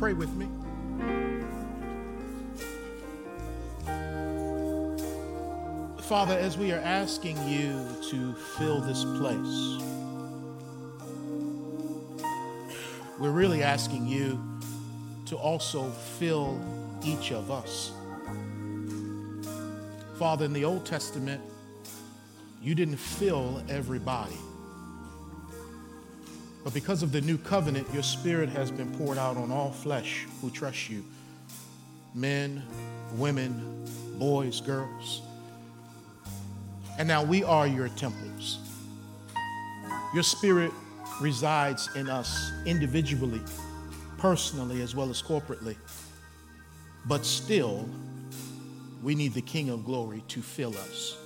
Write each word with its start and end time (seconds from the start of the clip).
Pray 0.00 0.14
with 0.14 0.34
me. 0.34 0.48
Father, 6.04 6.38
as 6.38 6.56
we 6.56 6.72
are 6.72 6.78
asking 6.78 7.36
you 7.46 7.86
to 8.08 8.32
fill 8.56 8.80
this 8.80 9.04
place, 9.04 9.82
we're 13.18 13.30
really 13.30 13.62
asking 13.62 14.06
you 14.06 14.42
to 15.26 15.36
also 15.36 15.90
fill 15.90 16.58
each 17.04 17.30
of 17.32 17.50
us. 17.50 17.92
Father, 20.18 20.46
in 20.46 20.54
the 20.54 20.64
Old 20.64 20.86
Testament, 20.86 21.42
you 22.62 22.74
didn't 22.74 22.96
fill 22.96 23.62
everybody. 23.68 24.38
But 26.62 26.74
because 26.74 27.02
of 27.02 27.12
the 27.12 27.20
new 27.20 27.38
covenant, 27.38 27.88
your 27.92 28.02
spirit 28.02 28.48
has 28.50 28.70
been 28.70 28.92
poured 28.96 29.18
out 29.18 29.36
on 29.36 29.50
all 29.50 29.70
flesh 29.70 30.26
who 30.40 30.50
trust 30.50 30.90
you 30.90 31.04
men, 32.14 32.62
women, 33.14 33.84
boys, 34.18 34.60
girls. 34.60 35.22
And 36.98 37.06
now 37.06 37.22
we 37.22 37.44
are 37.44 37.66
your 37.66 37.88
temples. 37.88 38.58
Your 40.12 40.24
spirit 40.24 40.72
resides 41.20 41.88
in 41.94 42.10
us 42.10 42.50
individually, 42.66 43.40
personally, 44.18 44.82
as 44.82 44.94
well 44.94 45.08
as 45.08 45.22
corporately. 45.22 45.76
But 47.06 47.24
still, 47.24 47.88
we 49.02 49.14
need 49.14 49.34
the 49.34 49.40
King 49.40 49.70
of 49.70 49.84
glory 49.84 50.22
to 50.28 50.42
fill 50.42 50.76
us, 50.76 51.16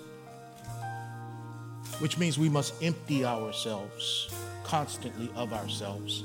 which 1.98 2.18
means 2.18 2.38
we 2.38 2.48
must 2.48 2.74
empty 2.82 3.24
ourselves 3.24 4.32
constantly 4.64 5.30
of 5.36 5.52
ourselves, 5.52 6.24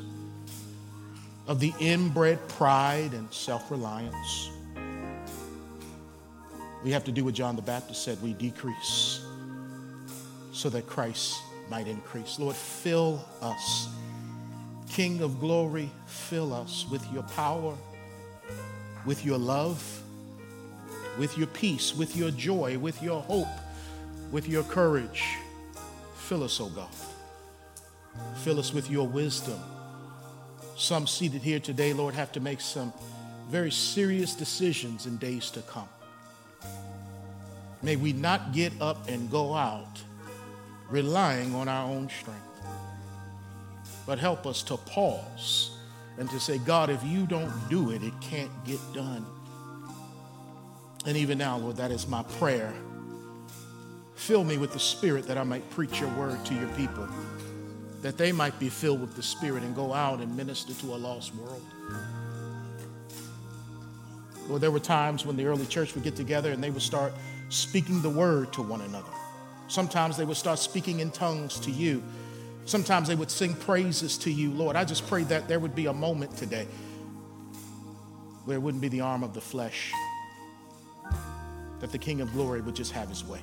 of 1.47 1.59
the 1.59 1.73
inbred 1.79 2.45
pride 2.47 3.13
and 3.13 3.31
self 3.31 3.69
reliance. 3.69 4.49
We 6.83 6.91
have 6.91 7.03
to 7.05 7.11
do 7.11 7.25
what 7.25 7.33
John 7.33 7.55
the 7.55 7.61
Baptist 7.61 8.03
said 8.03 8.21
we 8.23 8.33
decrease 8.33 9.21
so 10.53 10.69
that 10.69 10.87
Christ 10.87 11.41
might 11.69 11.87
increase. 11.87 12.39
Lord, 12.39 12.55
fill 12.55 13.23
us. 13.41 13.89
King 14.89 15.21
of 15.21 15.39
glory, 15.39 15.89
fill 16.05 16.53
us 16.53 16.85
with 16.89 17.05
your 17.13 17.23
power, 17.23 17.75
with 19.05 19.23
your 19.23 19.37
love, 19.37 20.01
with 21.17 21.37
your 21.37 21.47
peace, 21.47 21.95
with 21.95 22.15
your 22.15 22.31
joy, 22.31 22.77
with 22.77 23.01
your 23.03 23.21
hope, 23.21 23.47
with 24.31 24.47
your 24.47 24.63
courage. 24.63 25.23
Fill 26.15 26.43
us, 26.43 26.59
O 26.59 26.65
oh 26.65 26.69
God. 26.69 27.08
Fill 28.43 28.59
us 28.59 28.73
with 28.73 28.89
your 28.89 29.07
wisdom. 29.07 29.59
Some 30.77 31.07
seated 31.07 31.41
here 31.41 31.59
today, 31.59 31.93
Lord, 31.93 32.13
have 32.13 32.31
to 32.33 32.39
make 32.39 32.61
some 32.61 32.93
very 33.49 33.71
serious 33.71 34.35
decisions 34.35 35.05
in 35.05 35.17
days 35.17 35.51
to 35.51 35.61
come. 35.61 35.89
May 37.81 37.95
we 37.95 38.13
not 38.13 38.53
get 38.53 38.73
up 38.81 39.07
and 39.07 39.29
go 39.29 39.53
out 39.53 40.01
relying 40.89 41.53
on 41.55 41.67
our 41.67 41.87
own 41.89 42.09
strength. 42.09 42.41
But 44.05 44.19
help 44.19 44.45
us 44.47 44.63
to 44.63 44.77
pause 44.77 45.71
and 46.17 46.29
to 46.31 46.39
say, 46.39 46.57
God, 46.57 46.89
if 46.89 47.03
you 47.03 47.25
don't 47.25 47.53
do 47.69 47.91
it, 47.91 48.03
it 48.03 48.13
can't 48.21 48.51
get 48.65 48.79
done. 48.93 49.25
And 51.05 51.15
even 51.15 51.37
now, 51.37 51.57
Lord, 51.57 51.77
that 51.77 51.91
is 51.91 52.07
my 52.07 52.23
prayer. 52.23 52.73
Fill 54.15 54.43
me 54.43 54.57
with 54.57 54.73
the 54.73 54.79
Spirit 54.79 55.27
that 55.27 55.37
I 55.37 55.43
might 55.43 55.67
preach 55.69 55.99
your 55.99 56.09
word 56.15 56.43
to 56.45 56.53
your 56.53 56.67
people, 56.69 57.07
that 58.01 58.17
they 58.17 58.31
might 58.31 58.57
be 58.59 58.69
filled 58.69 59.01
with 59.01 59.15
the 59.15 59.23
Spirit 59.23 59.63
and 59.63 59.75
go 59.75 59.93
out 59.93 60.19
and 60.19 60.35
minister 60.35 60.73
to 60.73 60.93
a 60.93 60.97
lost 60.97 61.35
world. 61.35 61.65
Lord, 64.47 64.61
there 64.61 64.71
were 64.71 64.79
times 64.79 65.25
when 65.25 65.35
the 65.35 65.45
early 65.45 65.65
church 65.65 65.93
would 65.93 66.03
get 66.03 66.15
together 66.15 66.51
and 66.51 66.63
they 66.63 66.71
would 66.71 66.81
start 66.81 67.13
speaking 67.49 68.01
the 68.01 68.09
word 68.09 68.51
to 68.53 68.61
one 68.61 68.81
another. 68.81 69.11
Sometimes 69.67 70.17
they 70.17 70.25
would 70.25 70.37
start 70.37 70.59
speaking 70.59 71.01
in 71.01 71.11
tongues 71.11 71.59
to 71.59 71.71
you. 71.71 72.01
Sometimes 72.65 73.07
they 73.07 73.15
would 73.15 73.29
sing 73.29 73.53
praises 73.53 74.17
to 74.19 74.31
you, 74.31 74.51
Lord. 74.51 74.75
I 74.75 74.85
just 74.85 75.07
pray 75.07 75.23
that 75.23 75.47
there 75.47 75.59
would 75.59 75.75
be 75.75 75.87
a 75.87 75.93
moment 75.93 76.35
today 76.37 76.67
where 78.45 78.57
it 78.57 78.59
wouldn't 78.59 78.81
be 78.81 78.87
the 78.87 79.01
arm 79.01 79.23
of 79.23 79.33
the 79.33 79.41
flesh, 79.41 79.91
that 81.79 81.91
the 81.91 81.97
King 81.97 82.21
of 82.21 82.31
glory 82.31 82.61
would 82.61 82.75
just 82.75 82.91
have 82.91 83.09
his 83.09 83.23
way. 83.23 83.41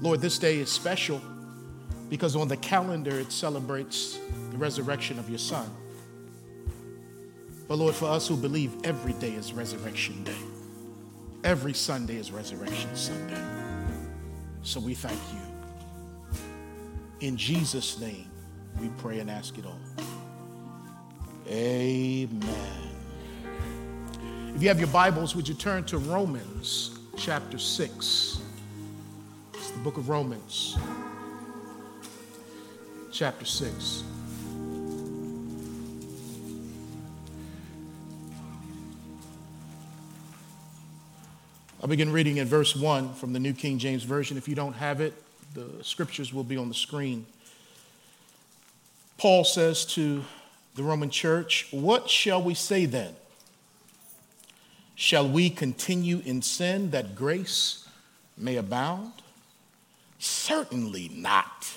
Lord, 0.00 0.20
this 0.20 0.38
day 0.38 0.58
is 0.58 0.70
special 0.70 1.22
because 2.14 2.36
on 2.36 2.46
the 2.46 2.56
calendar 2.58 3.18
it 3.18 3.32
celebrates 3.32 4.20
the 4.52 4.56
resurrection 4.56 5.18
of 5.18 5.28
your 5.28 5.40
Son. 5.40 5.68
But 7.66 7.78
Lord, 7.78 7.92
for 7.92 8.04
us 8.04 8.28
who 8.28 8.36
believe 8.36 8.72
every 8.84 9.14
day 9.14 9.32
is 9.32 9.52
resurrection 9.52 10.22
day. 10.22 10.36
Every 11.42 11.74
Sunday 11.74 12.14
is 12.14 12.30
Resurrection 12.30 12.94
Sunday. 12.94 13.42
So 14.62 14.78
we 14.78 14.94
thank 14.94 15.18
you. 15.32 16.38
In 17.26 17.36
Jesus' 17.36 17.98
name, 17.98 18.30
we 18.80 18.90
pray 18.98 19.18
and 19.18 19.28
ask 19.28 19.58
it 19.58 19.66
all. 19.66 19.80
Amen. 21.48 22.38
If 24.54 24.62
you 24.62 24.68
have 24.68 24.78
your 24.78 24.86
Bibles, 24.86 25.34
would 25.34 25.48
you 25.48 25.54
turn 25.54 25.82
to 25.86 25.98
Romans 25.98 26.96
chapter 27.16 27.58
6? 27.58 28.40
It's 29.54 29.70
the 29.72 29.78
book 29.80 29.96
of 29.96 30.08
Romans, 30.08 30.78
chapter 33.14 33.44
6. 33.44 34.02
I'll 41.80 41.86
begin 41.86 42.10
reading 42.10 42.38
in 42.38 42.48
verse 42.48 42.74
1 42.74 43.14
from 43.14 43.32
the 43.32 43.38
New 43.38 43.52
King 43.52 43.78
James 43.78 44.02
Version. 44.02 44.36
If 44.36 44.48
you 44.48 44.56
don't 44.56 44.72
have 44.72 45.00
it, 45.00 45.14
the 45.54 45.68
scriptures 45.82 46.32
will 46.32 46.42
be 46.42 46.56
on 46.56 46.68
the 46.68 46.74
screen. 46.74 47.24
Paul 49.16 49.44
says 49.44 49.84
to 49.94 50.24
the 50.74 50.82
Roman 50.82 51.08
church, 51.08 51.68
What 51.70 52.10
shall 52.10 52.42
we 52.42 52.54
say 52.54 52.84
then? 52.84 53.14
Shall 54.96 55.28
we 55.28 55.50
continue 55.50 56.20
in 56.24 56.42
sin 56.42 56.90
that 56.90 57.14
grace 57.14 57.88
may 58.36 58.56
abound? 58.56 59.12
Certainly 60.18 61.12
not. 61.14 61.76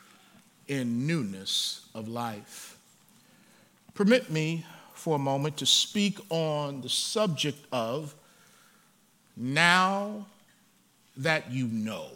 in 0.71 1.05
newness 1.05 1.81
of 1.93 2.07
life. 2.07 2.77
Permit 3.93 4.29
me 4.29 4.65
for 4.93 5.17
a 5.17 5.19
moment 5.19 5.57
to 5.57 5.65
speak 5.65 6.17
on 6.29 6.79
the 6.79 6.87
subject 6.87 7.59
of 7.73 8.15
now 9.35 10.25
that 11.17 11.51
you 11.51 11.67
know. 11.67 12.07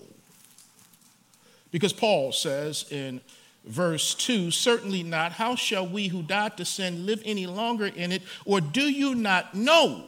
Because 1.70 1.92
Paul 1.92 2.32
says 2.32 2.86
in 2.90 3.20
verse 3.66 4.16
2 4.16 4.52
certainly 4.52 5.04
not, 5.04 5.34
how 5.34 5.56
shall 5.56 5.86
we 5.86 6.08
who 6.08 6.22
died 6.22 6.56
to 6.56 6.64
sin 6.64 7.06
live 7.06 7.22
any 7.26 7.48
longer 7.48 7.88
in 7.88 8.14
it? 8.14 8.22
Or 8.46 8.62
do 8.62 8.84
you 8.84 9.16
not 9.16 9.54
know 9.54 10.06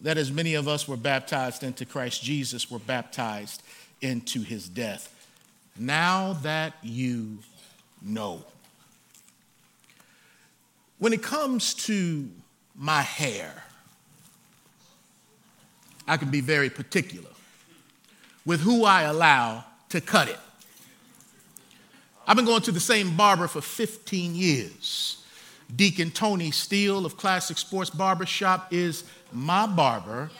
that 0.00 0.18
as 0.18 0.32
many 0.32 0.54
of 0.54 0.66
us 0.66 0.88
were 0.88 0.96
baptized 0.96 1.62
into 1.62 1.84
Christ 1.84 2.20
Jesus 2.20 2.68
were 2.68 2.80
baptized 2.80 3.62
into 4.00 4.42
his 4.42 4.68
death? 4.68 5.14
Now 5.78 6.34
that 6.42 6.74
you 6.82 7.38
know. 8.02 8.44
When 10.98 11.12
it 11.12 11.22
comes 11.22 11.74
to 11.86 12.28
my 12.74 13.02
hair, 13.02 13.64
I 16.06 16.16
can 16.16 16.30
be 16.30 16.40
very 16.40 16.70
particular 16.70 17.30
with 18.44 18.60
who 18.60 18.84
I 18.84 19.02
allow 19.02 19.64
to 19.90 20.00
cut 20.00 20.28
it. 20.28 20.38
I've 22.26 22.36
been 22.36 22.44
going 22.44 22.62
to 22.62 22.72
the 22.72 22.80
same 22.80 23.16
barber 23.16 23.46
for 23.46 23.60
15 23.60 24.34
years. 24.34 25.24
Deacon 25.74 26.10
Tony 26.10 26.50
Steele 26.50 27.04
of 27.04 27.16
Classic 27.16 27.58
Sports 27.58 27.90
Barbershop 27.90 28.72
is 28.72 29.04
my 29.32 29.66
barber, 29.66 30.30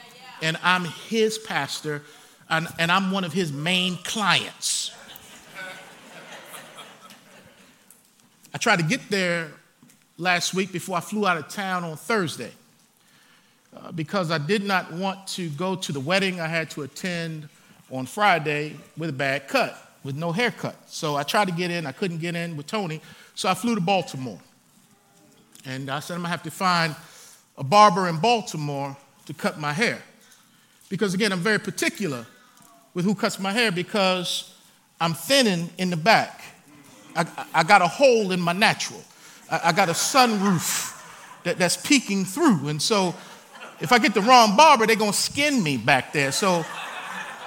and 0.43 0.59
I'm 0.63 0.85
his 0.85 1.39
pastor, 1.39 2.03
and, 2.49 2.67
and 2.79 2.91
I'm 2.91 3.11
one 3.11 3.25
of 3.25 3.33
his 3.33 3.53
main 3.53 3.97
clients. 4.05 4.91
I 8.53 8.59
tried 8.59 8.77
to 8.77 8.85
get 8.85 9.09
there 9.11 9.51
last 10.17 10.55
week 10.55 10.73
before 10.73 10.97
I 10.97 11.01
flew 11.01 11.27
out 11.27 11.37
of 11.37 11.49
town 11.49 11.85
on 11.85 11.97
Thursday. 11.97 12.53
Uh, 13.77 13.93
because 13.93 14.31
I 14.31 14.39
did 14.39 14.65
not 14.65 14.93
want 14.93 15.27
to 15.29 15.51
go 15.51 15.77
to 15.77 15.93
the 15.93 16.01
wedding 16.01 16.41
I 16.41 16.49
had 16.49 16.71
to 16.71 16.83
attend 16.83 17.49
on 17.91 18.07
Friday 18.07 18.77
with 18.97 19.11
a 19.11 19.13
bad 19.13 19.47
cut, 19.47 19.77
with 20.03 20.17
no 20.17 20.33
haircut. 20.33 20.75
So 20.87 21.17
I 21.17 21.23
tried 21.23 21.49
to 21.49 21.53
get 21.53 21.71
in, 21.71 21.87
I 21.87 21.93
couldn't 21.93 22.19
get 22.19 22.35
in 22.35 22.57
with 22.57 22.67
Tony, 22.67 23.01
so 23.35 23.49
I 23.49 23.55
flew 23.55 23.75
to 23.75 23.81
Baltimore. 23.81 24.41
And 25.67 25.91
I 25.91 26.01
said, 26.01 26.15
I'm 26.15 26.21
gonna 26.21 26.31
have 26.31 26.43
to 26.45 26.51
find 26.51 26.97
a 27.59 27.65
barber 27.65 28.09
in 28.09 28.19
Baltimore 28.19 28.97
to 29.27 29.35
cut 29.35 29.61
my 29.61 29.73
hair. 29.73 30.03
Because 30.89 31.13
again, 31.13 31.31
I'm 31.31 31.41
very 31.41 31.59
particular 31.59 32.27
with 32.95 33.05
who 33.05 33.15
cuts 33.15 33.39
my 33.39 33.53
hair 33.53 33.71
because 33.71 34.55
I'm 35.01 35.13
thinning 35.13 35.69
in 35.77 35.91
the 35.91 35.97
back. 35.97 36.43
I, 37.17 37.47
I 37.55 37.63
got 37.63 37.83
a 37.83 37.89
hole 37.89 38.33
in 38.33 38.41
my 38.41 38.53
natural. 38.53 39.03
I, 39.51 39.61
I 39.65 39.73
got 39.73 39.89
a 39.89 39.93
sunroof 39.93 40.95
that, 41.45 41.59
that's 41.59 41.77
peeking 41.77 42.25
through. 42.25 42.69
And 42.69 42.81
so 42.81 43.15
if 43.81 43.93
I 43.93 43.99
get 43.99 44.15
the 44.15 44.23
wrong 44.23 44.57
barber, 44.57 44.87
they're 44.87 44.97
gonna 44.97 45.13
skin 45.13 45.63
me 45.63 45.77
back 45.77 46.13
there. 46.13 46.33
So 46.33 46.65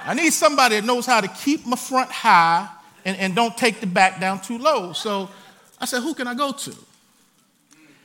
I 0.04 0.14
need 0.14 0.32
somebody 0.32 0.76
that 0.76 0.84
knows 0.84 1.06
how 1.06 1.20
to 1.20 1.28
keep 1.28 1.66
my 1.66 1.76
front 1.76 2.10
high 2.10 2.68
and, 3.04 3.16
and 3.16 3.34
don't 3.34 3.56
take 3.56 3.80
the 3.80 3.86
back 3.86 4.20
down 4.20 4.40
too 4.40 4.58
low. 4.58 4.92
So 4.92 5.28
I 5.78 5.84
said, 5.84 6.02
who 6.02 6.14
can 6.14 6.26
I 6.26 6.34
go 6.34 6.52
to? 6.52 6.74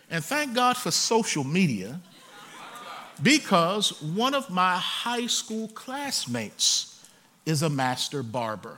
And 0.10 0.24
thank 0.24 0.54
God 0.54 0.78
for 0.78 0.92
social 0.92 1.44
media 1.44 2.00
because 3.22 4.02
one 4.02 4.34
of 4.34 4.50
my 4.50 4.76
high 4.78 5.28
school 5.28 5.68
classmates 5.70 7.06
is 7.46 7.64
a 7.64 7.70
master 7.70 8.24
barber. 8.24 8.78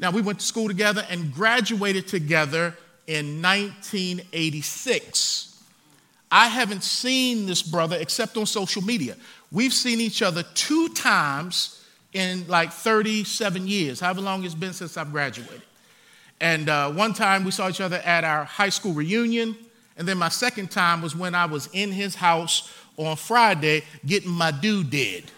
Now, 0.00 0.10
we 0.10 0.22
went 0.22 0.40
to 0.40 0.46
school 0.46 0.66
together 0.66 1.06
and 1.10 1.30
graduated 1.32 2.08
together 2.08 2.74
in 3.06 3.40
1986. 3.42 5.62
I 6.32 6.48
haven't 6.48 6.84
seen 6.84 7.44
this 7.44 7.62
brother 7.62 7.98
except 8.00 8.38
on 8.38 8.46
social 8.46 8.80
media. 8.80 9.14
We've 9.52 9.74
seen 9.74 10.00
each 10.00 10.22
other 10.22 10.42
two 10.54 10.88
times 10.90 11.84
in 12.14 12.46
like 12.48 12.72
37 12.72 13.66
years, 13.66 14.00
however 14.00 14.22
long 14.22 14.42
it's 14.42 14.54
been 14.54 14.72
since 14.72 14.96
I've 14.96 15.12
graduated. 15.12 15.60
And 16.40 16.70
uh, 16.70 16.90
one 16.92 17.12
time 17.12 17.44
we 17.44 17.50
saw 17.50 17.68
each 17.68 17.82
other 17.82 17.98
at 17.98 18.24
our 18.24 18.44
high 18.44 18.70
school 18.70 18.94
reunion. 18.94 19.54
And 19.98 20.08
then 20.08 20.16
my 20.16 20.30
second 20.30 20.70
time 20.70 21.02
was 21.02 21.14
when 21.14 21.34
I 21.34 21.44
was 21.44 21.68
in 21.74 21.92
his 21.92 22.14
house 22.14 22.72
on 22.96 23.16
Friday 23.16 23.82
getting 24.06 24.30
my 24.30 24.50
do 24.50 24.82
did. 24.82 25.30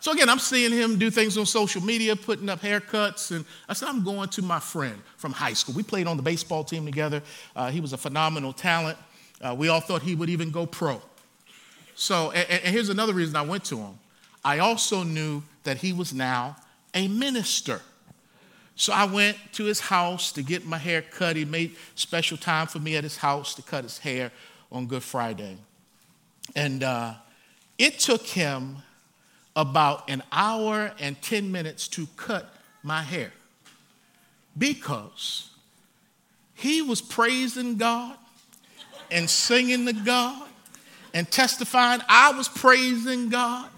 So 0.00 0.12
again, 0.12 0.30
I'm 0.30 0.38
seeing 0.38 0.72
him 0.72 0.98
do 0.98 1.10
things 1.10 1.36
on 1.36 1.44
social 1.44 1.82
media, 1.82 2.16
putting 2.16 2.48
up 2.48 2.62
haircuts, 2.62 3.32
and 3.32 3.44
I 3.68 3.74
said, 3.74 3.88
I'm 3.88 4.02
going 4.02 4.30
to 4.30 4.42
my 4.42 4.58
friend 4.58 4.98
from 5.18 5.32
high 5.32 5.52
school. 5.52 5.74
We 5.74 5.82
played 5.82 6.06
on 6.06 6.16
the 6.16 6.22
baseball 6.22 6.64
team 6.64 6.86
together. 6.86 7.22
Uh, 7.54 7.70
he 7.70 7.80
was 7.80 7.92
a 7.92 7.98
phenomenal 7.98 8.54
talent. 8.54 8.96
Uh, 9.42 9.54
we 9.56 9.68
all 9.68 9.80
thought 9.80 10.00
he 10.00 10.14
would 10.14 10.30
even 10.30 10.50
go 10.50 10.64
pro. 10.64 11.02
So, 11.94 12.30
and, 12.30 12.48
and 12.48 12.74
here's 12.74 12.88
another 12.88 13.12
reason 13.12 13.36
I 13.36 13.42
went 13.42 13.64
to 13.64 13.76
him. 13.76 13.98
I 14.42 14.60
also 14.60 15.02
knew 15.02 15.42
that 15.64 15.76
he 15.76 15.92
was 15.92 16.14
now 16.14 16.56
a 16.94 17.06
minister. 17.06 17.82
So 18.76 18.94
I 18.94 19.04
went 19.04 19.36
to 19.52 19.64
his 19.64 19.80
house 19.80 20.32
to 20.32 20.42
get 20.42 20.64
my 20.64 20.78
hair 20.78 21.02
cut. 21.02 21.36
He 21.36 21.44
made 21.44 21.76
special 21.94 22.38
time 22.38 22.66
for 22.66 22.78
me 22.78 22.96
at 22.96 23.04
his 23.04 23.18
house 23.18 23.54
to 23.56 23.62
cut 23.62 23.84
his 23.84 23.98
hair 23.98 24.32
on 24.72 24.86
Good 24.86 25.02
Friday. 25.02 25.58
And 26.56 26.82
uh, 26.82 27.14
it 27.76 27.98
took 27.98 28.22
him 28.26 28.78
about 29.56 30.08
an 30.08 30.22
hour 30.32 30.92
and 31.00 31.20
10 31.22 31.50
minutes 31.50 31.88
to 31.88 32.06
cut 32.16 32.54
my 32.82 33.02
hair 33.02 33.32
because 34.56 35.50
he 36.54 36.82
was 36.82 37.00
praising 37.00 37.76
God 37.76 38.16
and 39.10 39.28
singing 39.28 39.86
to 39.86 39.92
God 39.92 40.48
and 41.14 41.30
testifying. 41.30 42.00
I 42.08 42.32
was 42.32 42.48
praising 42.48 43.28
God 43.28 43.68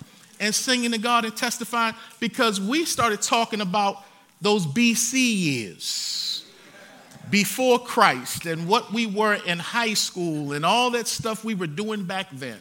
and 0.40 0.54
singing 0.54 0.92
to 0.92 0.98
God 0.98 1.24
and 1.24 1.36
testifying 1.36 1.94
because 2.20 2.60
we 2.60 2.84
started 2.84 3.22
talking 3.22 3.60
about 3.60 4.04
those 4.40 4.66
BC 4.66 5.12
years 5.14 6.44
before 7.30 7.78
Christ 7.78 8.44
and 8.46 8.68
what 8.68 8.92
we 8.92 9.06
were 9.06 9.34
in 9.34 9.58
high 9.58 9.94
school 9.94 10.52
and 10.52 10.66
all 10.66 10.90
that 10.90 11.06
stuff 11.06 11.44
we 11.44 11.54
were 11.54 11.68
doing 11.68 12.04
back 12.04 12.28
then 12.32 12.58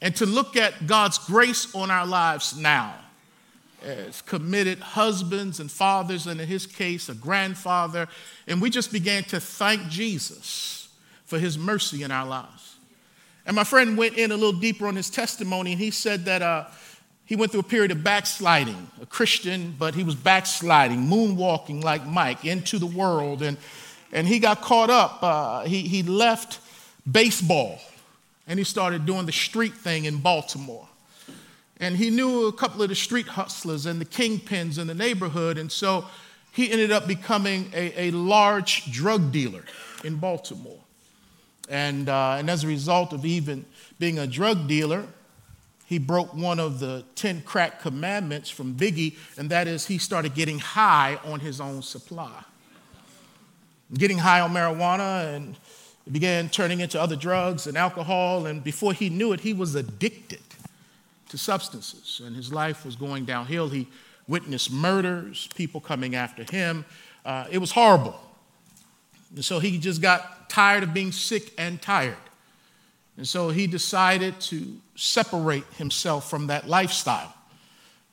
and 0.00 0.14
to 0.16 0.26
look 0.26 0.56
at 0.56 0.86
God's 0.86 1.18
grace 1.18 1.74
on 1.74 1.90
our 1.90 2.06
lives 2.06 2.56
now 2.56 2.94
as 3.82 4.22
committed 4.22 4.78
husbands 4.80 5.60
and 5.60 5.70
fathers, 5.70 6.26
and 6.26 6.40
in 6.40 6.48
his 6.48 6.66
case, 6.66 7.08
a 7.08 7.14
grandfather. 7.14 8.08
And 8.46 8.60
we 8.60 8.70
just 8.70 8.92
began 8.92 9.22
to 9.24 9.40
thank 9.40 9.88
Jesus 9.88 10.88
for 11.24 11.38
his 11.38 11.56
mercy 11.56 12.02
in 12.02 12.10
our 12.10 12.26
lives. 12.26 12.76
And 13.46 13.54
my 13.54 13.64
friend 13.64 13.96
went 13.96 14.18
in 14.18 14.32
a 14.32 14.34
little 14.34 14.58
deeper 14.58 14.86
on 14.86 14.96
his 14.96 15.10
testimony, 15.10 15.72
and 15.72 15.80
he 15.80 15.90
said 15.90 16.24
that 16.24 16.42
uh, 16.42 16.66
he 17.24 17.36
went 17.36 17.52
through 17.52 17.60
a 17.60 17.64
period 17.64 17.90
of 17.90 18.02
backsliding, 18.02 18.90
a 19.00 19.06
Christian, 19.06 19.74
but 19.78 19.94
he 19.94 20.02
was 20.02 20.14
backsliding, 20.14 21.06
moonwalking 21.06 21.82
like 21.82 22.04
Mike 22.06 22.44
into 22.44 22.78
the 22.78 22.86
world. 22.86 23.42
And, 23.42 23.56
and 24.12 24.26
he 24.26 24.38
got 24.38 24.60
caught 24.60 24.90
up. 24.90 25.18
Uh, 25.22 25.64
he, 25.64 25.82
he 25.82 26.02
left 26.02 26.58
baseball 27.10 27.78
and 28.48 28.58
he 28.58 28.64
started 28.64 29.06
doing 29.06 29.26
the 29.26 29.32
street 29.32 29.74
thing 29.74 30.06
in 30.06 30.18
Baltimore. 30.18 30.88
And 31.78 31.96
he 31.96 32.10
knew 32.10 32.46
a 32.46 32.52
couple 32.52 32.82
of 32.82 32.88
the 32.88 32.94
street 32.96 33.28
hustlers 33.28 33.86
and 33.86 34.00
the 34.00 34.04
kingpins 34.04 34.78
in 34.78 34.88
the 34.88 34.94
neighborhood, 34.94 35.58
and 35.58 35.70
so 35.70 36.06
he 36.50 36.70
ended 36.72 36.90
up 36.90 37.06
becoming 37.06 37.70
a, 37.72 38.08
a 38.08 38.10
large 38.10 38.90
drug 38.90 39.30
dealer 39.30 39.62
in 40.02 40.16
Baltimore. 40.16 40.80
And, 41.68 42.08
uh, 42.08 42.36
and 42.38 42.50
as 42.50 42.64
a 42.64 42.66
result 42.66 43.12
of 43.12 43.24
even 43.24 43.66
being 43.98 44.18
a 44.18 44.26
drug 44.26 44.66
dealer, 44.66 45.04
he 45.86 45.98
broke 45.98 46.34
one 46.34 46.58
of 46.58 46.80
the 46.80 47.04
10 47.14 47.42
crack 47.42 47.80
commandments 47.80 48.50
from 48.50 48.74
Biggie, 48.74 49.16
and 49.36 49.50
that 49.50 49.68
is 49.68 49.86
he 49.86 49.98
started 49.98 50.34
getting 50.34 50.58
high 50.58 51.18
on 51.24 51.40
his 51.40 51.60
own 51.60 51.82
supply. 51.82 52.42
Getting 53.94 54.18
high 54.18 54.40
on 54.40 54.52
marijuana 54.52 55.34
and 55.34 55.56
it 56.08 56.12
began 56.14 56.48
turning 56.48 56.80
into 56.80 56.98
other 56.98 57.16
drugs 57.16 57.66
and 57.66 57.76
alcohol, 57.76 58.46
and 58.46 58.64
before 58.64 58.94
he 58.94 59.10
knew 59.10 59.34
it, 59.34 59.40
he 59.40 59.52
was 59.52 59.74
addicted 59.74 60.40
to 61.28 61.36
substances, 61.36 62.22
and 62.24 62.34
his 62.34 62.50
life 62.50 62.86
was 62.86 62.96
going 62.96 63.26
downhill. 63.26 63.68
He 63.68 63.88
witnessed 64.26 64.72
murders, 64.72 65.50
people 65.54 65.82
coming 65.82 66.14
after 66.14 66.50
him. 66.50 66.86
Uh, 67.26 67.44
it 67.50 67.58
was 67.58 67.72
horrible. 67.72 68.18
And 69.34 69.44
so 69.44 69.58
he 69.58 69.76
just 69.76 70.00
got 70.00 70.48
tired 70.48 70.82
of 70.82 70.94
being 70.94 71.12
sick 71.12 71.52
and 71.58 71.80
tired. 71.82 72.16
And 73.18 73.28
so 73.28 73.50
he 73.50 73.66
decided 73.66 74.40
to 74.40 74.78
separate 74.96 75.66
himself 75.76 76.30
from 76.30 76.46
that 76.46 76.66
lifestyle. 76.66 77.34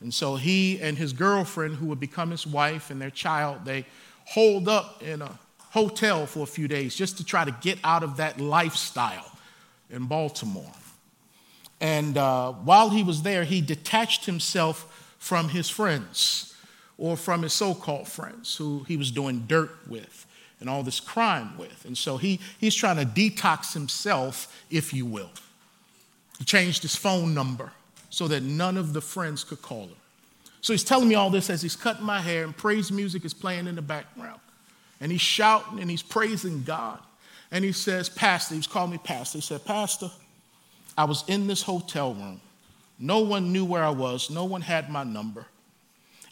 And 0.01 0.13
so 0.13 0.35
he 0.35 0.81
and 0.81 0.97
his 0.97 1.13
girlfriend, 1.13 1.77
who 1.77 1.85
would 1.85 2.01
become 2.01 2.31
his 2.31 2.45
wife 2.45 2.89
and 2.89 3.01
their 3.01 3.09
child, 3.09 3.63
they 3.63 3.85
holed 4.25 4.67
up 4.67 5.01
in 5.01 5.21
a 5.21 5.39
hotel 5.75 6.25
for 6.25 6.39
a 6.39 6.45
few 6.45 6.69
days 6.69 6.95
just 6.95 7.17
to 7.17 7.25
try 7.25 7.43
to 7.43 7.51
get 7.59 7.77
out 7.83 8.01
of 8.01 8.15
that 8.15 8.39
lifestyle 8.39 9.29
in 9.89 10.05
Baltimore. 10.05 10.71
And 11.81 12.17
uh, 12.17 12.53
while 12.53 12.89
he 12.91 13.03
was 13.03 13.23
there, 13.23 13.43
he 13.43 13.59
detached 13.59 14.25
himself 14.25 15.15
from 15.19 15.49
his 15.49 15.69
friends 15.69 16.55
or 16.97 17.17
from 17.17 17.41
his 17.41 17.51
so 17.51 17.75
called 17.75 18.07
friends 18.07 18.55
who 18.55 18.85
he 18.87 18.95
was 18.95 19.11
doing 19.11 19.43
dirt 19.47 19.69
with 19.85 20.25
and 20.61 20.69
all 20.69 20.81
this 20.81 21.01
crime 21.01 21.57
with. 21.57 21.83
And 21.83 21.97
so 21.97 22.15
he, 22.15 22.39
he's 22.57 22.73
trying 22.73 22.95
to 22.95 23.05
detox 23.05 23.73
himself, 23.73 24.65
if 24.71 24.93
you 24.93 25.05
will. 25.05 25.31
He 26.39 26.45
changed 26.45 26.83
his 26.83 26.95
phone 26.95 27.33
number 27.33 27.73
so 28.09 28.29
that 28.29 28.43
none 28.43 28.77
of 28.77 28.93
the 28.93 29.01
friends 29.01 29.43
could 29.43 29.61
call 29.61 29.87
him. 29.87 29.97
So 30.61 30.71
he's 30.71 30.85
telling 30.85 31.09
me 31.09 31.15
all 31.15 31.29
this 31.29 31.49
as 31.49 31.61
he's 31.61 31.75
cutting 31.75 32.05
my 32.05 32.21
hair, 32.21 32.45
and 32.45 32.55
praise 32.55 32.93
music 32.93 33.25
is 33.25 33.33
playing 33.33 33.67
in 33.67 33.75
the 33.75 33.81
background 33.81 34.39
and 34.99 35.11
he's 35.11 35.21
shouting 35.21 35.79
and 35.79 35.89
he's 35.89 36.01
praising 36.01 36.63
God. 36.63 36.99
And 37.51 37.63
he 37.63 37.71
says, 37.71 38.09
Pastor, 38.09 38.55
he's 38.55 38.67
calling 38.67 38.91
me 38.91 38.97
Pastor. 38.97 39.37
He 39.37 39.41
said, 39.41 39.63
Pastor, 39.65 40.09
I 40.97 41.05
was 41.05 41.23
in 41.27 41.47
this 41.47 41.61
hotel 41.61 42.13
room. 42.13 42.41
No 42.97 43.19
one 43.19 43.51
knew 43.51 43.65
where 43.65 43.83
I 43.83 43.89
was, 43.89 44.29
no 44.29 44.45
one 44.45 44.61
had 44.61 44.89
my 44.89 45.03
number. 45.03 45.45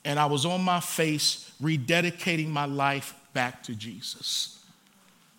And 0.06 0.20
I 0.20 0.26
was 0.26 0.46
on 0.46 0.62
my 0.62 0.80
face 0.80 1.52
rededicating 1.62 2.50
my 2.50 2.66
life 2.66 3.16
back 3.34 3.64
to 3.64 3.76
Jesus. 3.76 4.64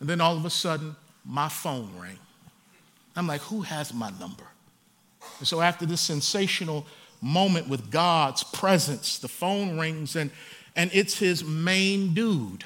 And 0.01 0.09
then 0.09 0.21
all 0.21 0.37
of 0.37 0.45
a 0.45 0.51
sudden, 0.51 0.97
my 1.25 1.49
phone 1.49 1.91
rang. 1.99 2.19
I'm 3.17 3.27
like, 3.27 3.41
who 3.43 3.63
has 3.63 3.95
my 3.95 4.11
number? 4.19 4.45
And 5.39 5.49
so 5.49 5.61
after 5.61 5.87
this 5.87 6.01
sensational 6.01 6.87
moment 7.21 7.69
with 7.69 7.91
God's 7.91 8.43
presence, 8.43 9.19
the 9.19 9.29
phone 9.29 9.79
rings 9.79 10.17
and, 10.17 10.31
and 10.77 10.91
it's 10.93 11.19
his 11.19 11.45
main 11.45 12.13
dude 12.13 12.65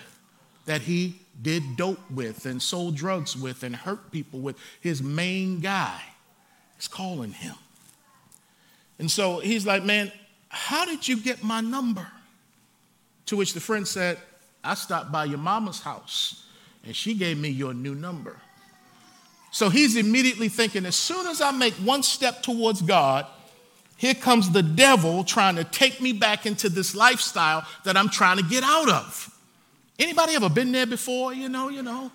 that 0.69 0.83
he 0.83 1.19
did 1.41 1.77
dope 1.77 2.11
with 2.11 2.45
and 2.45 2.61
sold 2.61 2.95
drugs 2.95 3.35
with 3.35 3.63
and 3.63 3.75
hurt 3.75 4.13
people 4.13 4.39
with, 4.39 4.55
his 4.83 5.03
main 5.03 5.61
guy 5.61 5.99
is 6.79 6.87
calling 6.87 7.33
him. 7.33 7.55
And 8.99 9.11
so 9.11 9.39
he's 9.39 9.67
like, 9.67 9.83
Man, 9.83 10.13
how 10.51 10.85
did 10.85 11.09
you 11.09 11.17
get 11.17 11.43
my 11.43 11.63
number? 11.63 12.07
To 13.27 13.37
which 13.37 13.55
the 13.55 13.61
friend 13.61 13.89
said, 13.89 14.19
I 14.63 14.75
stopped 14.75 15.11
by 15.11 15.25
your 15.25 15.39
mama's 15.39 15.81
house 15.81 16.45
and 16.85 16.95
she 16.95 17.15
gave 17.15 17.39
me 17.39 17.49
your 17.49 17.73
new 17.73 17.95
number. 17.95 18.37
So 19.51 19.71
he's 19.71 19.97
immediately 19.97 20.51
thinking, 20.51 20.85
as 20.85 20.97
soon 20.97 21.27
as 21.27 21.41
I 21.41 21.51
make 21.51 21.73
one 21.75 22.03
step 22.03 22.43
towards 22.43 22.83
God, 22.83 23.27
here 23.97 24.15
comes 24.15 24.51
the 24.51 24.63
devil 24.63 25.25
trying 25.25 25.57
to 25.57 25.65
take 25.65 26.01
me 26.03 26.13
back 26.13 26.45
into 26.45 26.69
this 26.69 26.95
lifestyle 26.95 27.67
that 27.85 27.97
I'm 27.97 28.11
trying 28.11 28.37
to 28.37 28.45
get 28.45 28.63
out 28.63 28.91
of. 28.91 29.35
Anybody 29.99 30.35
ever 30.35 30.49
been 30.49 30.71
there 30.73 30.87
before? 30.87 31.35
You 31.35 31.49
know, 31.49 31.69
you 31.69 31.83
know. 31.83 32.13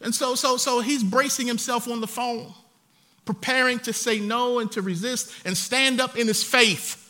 And 0.00 0.14
so, 0.14 0.34
so, 0.34 0.56
so 0.56 0.80
he's 0.80 1.02
bracing 1.02 1.46
himself 1.46 1.88
on 1.88 2.00
the 2.00 2.06
phone, 2.06 2.54
preparing 3.24 3.78
to 3.80 3.92
say 3.92 4.18
no 4.18 4.60
and 4.60 4.70
to 4.72 4.82
resist 4.82 5.32
and 5.44 5.56
stand 5.56 6.00
up 6.00 6.16
in 6.16 6.26
his 6.26 6.42
faith. 6.42 7.04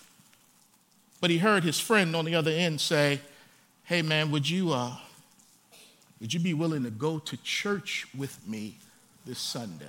But 1.20 1.30
he 1.30 1.38
heard 1.38 1.64
his 1.64 1.78
friend 1.78 2.16
on 2.16 2.24
the 2.24 2.34
other 2.34 2.50
end 2.50 2.80
say, 2.80 3.20
"Hey, 3.84 4.02
man, 4.02 4.30
would 4.30 4.48
you, 4.48 4.72
uh, 4.72 4.96
would 6.20 6.32
you 6.32 6.40
be 6.40 6.54
willing 6.54 6.84
to 6.84 6.90
go 6.90 7.18
to 7.18 7.36
church 7.38 8.06
with 8.16 8.38
me 8.46 8.76
this 9.26 9.38
Sunday? 9.38 9.86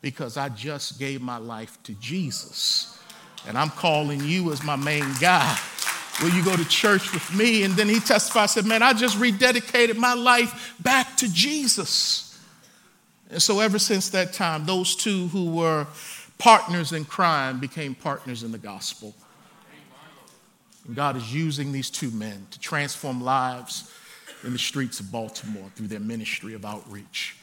Because 0.00 0.36
I 0.36 0.48
just 0.48 0.98
gave 0.98 1.20
my 1.20 1.36
life 1.36 1.78
to 1.84 1.92
Jesus, 1.94 2.98
and 3.46 3.56
I'm 3.56 3.70
calling 3.70 4.24
you 4.24 4.52
as 4.52 4.62
my 4.62 4.76
main 4.76 5.06
guy." 5.20 5.58
Will 6.22 6.30
you 6.30 6.44
go 6.44 6.56
to 6.56 6.64
church 6.68 7.12
with 7.12 7.32
me? 7.34 7.62
And 7.62 7.74
then 7.74 7.88
he 7.88 8.00
testified, 8.00 8.50
said, 8.50 8.66
Man, 8.66 8.82
I 8.82 8.92
just 8.92 9.18
rededicated 9.18 9.96
my 9.96 10.14
life 10.14 10.74
back 10.80 11.16
to 11.18 11.32
Jesus. 11.32 12.38
And 13.30 13.40
so, 13.40 13.60
ever 13.60 13.78
since 13.78 14.08
that 14.10 14.32
time, 14.32 14.66
those 14.66 14.96
two 14.96 15.28
who 15.28 15.52
were 15.52 15.86
partners 16.38 16.92
in 16.92 17.04
crime 17.04 17.60
became 17.60 17.94
partners 17.94 18.42
in 18.42 18.52
the 18.52 18.58
gospel. 18.58 19.14
And 20.86 20.96
God 20.96 21.16
is 21.16 21.34
using 21.34 21.70
these 21.70 21.90
two 21.90 22.10
men 22.10 22.46
to 22.50 22.58
transform 22.58 23.20
lives 23.20 23.92
in 24.44 24.52
the 24.52 24.58
streets 24.58 25.00
of 25.00 25.12
Baltimore 25.12 25.70
through 25.74 25.88
their 25.88 26.00
ministry 26.00 26.54
of 26.54 26.64
outreach. 26.64 27.36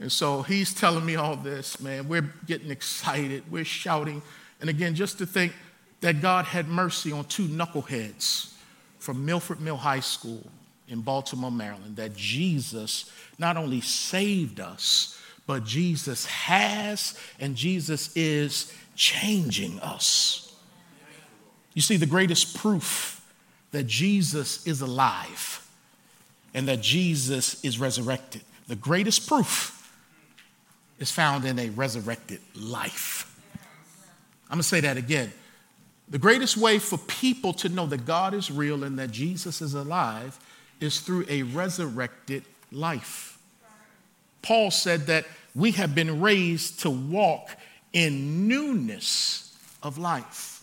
And 0.00 0.10
so 0.10 0.42
he's 0.42 0.74
telling 0.74 1.04
me 1.04 1.16
all 1.16 1.36
this, 1.36 1.80
man. 1.80 2.08
We're 2.08 2.32
getting 2.46 2.70
excited, 2.70 3.44
we're 3.50 3.64
shouting. 3.64 4.22
And 4.60 4.70
again, 4.70 4.94
just 4.94 5.18
to 5.18 5.26
think 5.26 5.52
that 6.04 6.20
God 6.20 6.44
had 6.44 6.68
mercy 6.68 7.12
on 7.12 7.24
two 7.24 7.48
knuckleheads 7.48 8.52
from 8.98 9.24
Milford 9.24 9.58
Mill 9.62 9.78
High 9.78 10.00
School 10.00 10.46
in 10.86 11.00
Baltimore, 11.00 11.50
Maryland, 11.50 11.96
that 11.96 12.14
Jesus 12.14 13.10
not 13.38 13.56
only 13.56 13.80
saved 13.80 14.60
us, 14.60 15.18
but 15.46 15.64
Jesus 15.64 16.26
has 16.26 17.18
and 17.40 17.56
Jesus 17.56 18.14
is 18.14 18.70
changing 18.94 19.80
us. 19.80 20.54
You 21.72 21.80
see, 21.80 21.96
the 21.96 22.04
greatest 22.04 22.54
proof 22.54 23.26
that 23.70 23.86
Jesus 23.86 24.66
is 24.66 24.82
alive 24.82 25.66
and 26.52 26.68
that 26.68 26.82
Jesus 26.82 27.64
is 27.64 27.80
resurrected, 27.80 28.42
the 28.68 28.76
greatest 28.76 29.26
proof 29.26 29.90
is 30.98 31.10
found 31.10 31.46
in 31.46 31.58
a 31.58 31.70
resurrected 31.70 32.40
life. 32.54 33.34
I'm 34.50 34.56
gonna 34.56 34.64
say 34.64 34.80
that 34.80 34.98
again. 34.98 35.32
The 36.08 36.18
greatest 36.18 36.56
way 36.56 36.78
for 36.78 36.98
people 36.98 37.52
to 37.54 37.68
know 37.68 37.86
that 37.86 38.04
God 38.04 38.34
is 38.34 38.50
real 38.50 38.84
and 38.84 38.98
that 38.98 39.10
Jesus 39.10 39.62
is 39.62 39.74
alive 39.74 40.38
is 40.80 41.00
through 41.00 41.24
a 41.28 41.42
resurrected 41.42 42.44
life. 42.70 43.38
Paul 44.42 44.70
said 44.70 45.06
that 45.06 45.26
we 45.54 45.72
have 45.72 45.94
been 45.94 46.20
raised 46.20 46.80
to 46.80 46.90
walk 46.90 47.56
in 47.92 48.48
newness 48.48 49.56
of 49.82 49.96
life. 49.98 50.62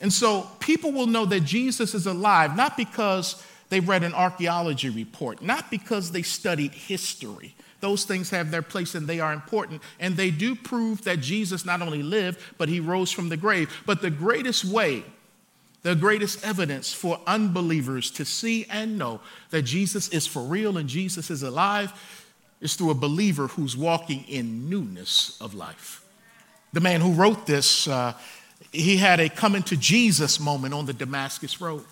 And 0.00 0.12
so 0.12 0.48
people 0.60 0.92
will 0.92 1.06
know 1.06 1.26
that 1.26 1.40
Jesus 1.40 1.94
is 1.94 2.06
alive 2.06 2.56
not 2.56 2.76
because 2.76 3.42
they 3.68 3.80
read 3.80 4.04
an 4.04 4.14
archaeology 4.14 4.90
report, 4.90 5.42
not 5.42 5.70
because 5.70 6.12
they 6.12 6.22
studied 6.22 6.72
history, 6.72 7.54
those 7.84 8.04
things 8.04 8.30
have 8.30 8.50
their 8.50 8.62
place 8.62 8.94
and 8.94 9.06
they 9.06 9.20
are 9.20 9.34
important. 9.34 9.82
And 10.00 10.16
they 10.16 10.30
do 10.30 10.54
prove 10.54 11.04
that 11.04 11.20
Jesus 11.20 11.66
not 11.66 11.82
only 11.82 12.02
lived, 12.02 12.40
but 12.56 12.70
he 12.70 12.80
rose 12.80 13.12
from 13.12 13.28
the 13.28 13.36
grave. 13.36 13.70
But 13.84 14.00
the 14.00 14.08
greatest 14.08 14.64
way, 14.64 15.04
the 15.82 15.94
greatest 15.94 16.42
evidence 16.42 16.94
for 16.94 17.20
unbelievers 17.26 18.10
to 18.12 18.24
see 18.24 18.64
and 18.70 18.96
know 18.96 19.20
that 19.50 19.62
Jesus 19.62 20.08
is 20.08 20.26
for 20.26 20.42
real 20.42 20.78
and 20.78 20.88
Jesus 20.88 21.30
is 21.30 21.42
alive 21.42 21.92
is 22.62 22.74
through 22.74 22.88
a 22.88 22.94
believer 22.94 23.48
who's 23.48 23.76
walking 23.76 24.24
in 24.28 24.70
newness 24.70 25.36
of 25.38 25.52
life. 25.52 26.02
The 26.72 26.80
man 26.80 27.02
who 27.02 27.12
wrote 27.12 27.44
this, 27.44 27.86
uh, 27.86 28.14
he 28.72 28.96
had 28.96 29.20
a 29.20 29.28
coming 29.28 29.62
to 29.64 29.76
Jesus 29.76 30.40
moment 30.40 30.72
on 30.72 30.86
the 30.86 30.94
Damascus 30.94 31.60
Road. 31.60 31.84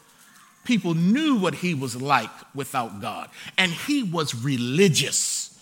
People 0.64 0.94
knew 0.94 1.36
what 1.36 1.56
he 1.56 1.74
was 1.74 2.00
like 2.00 2.30
without 2.54 3.00
God, 3.00 3.30
and 3.58 3.72
he 3.72 4.02
was 4.02 4.34
religious 4.34 5.52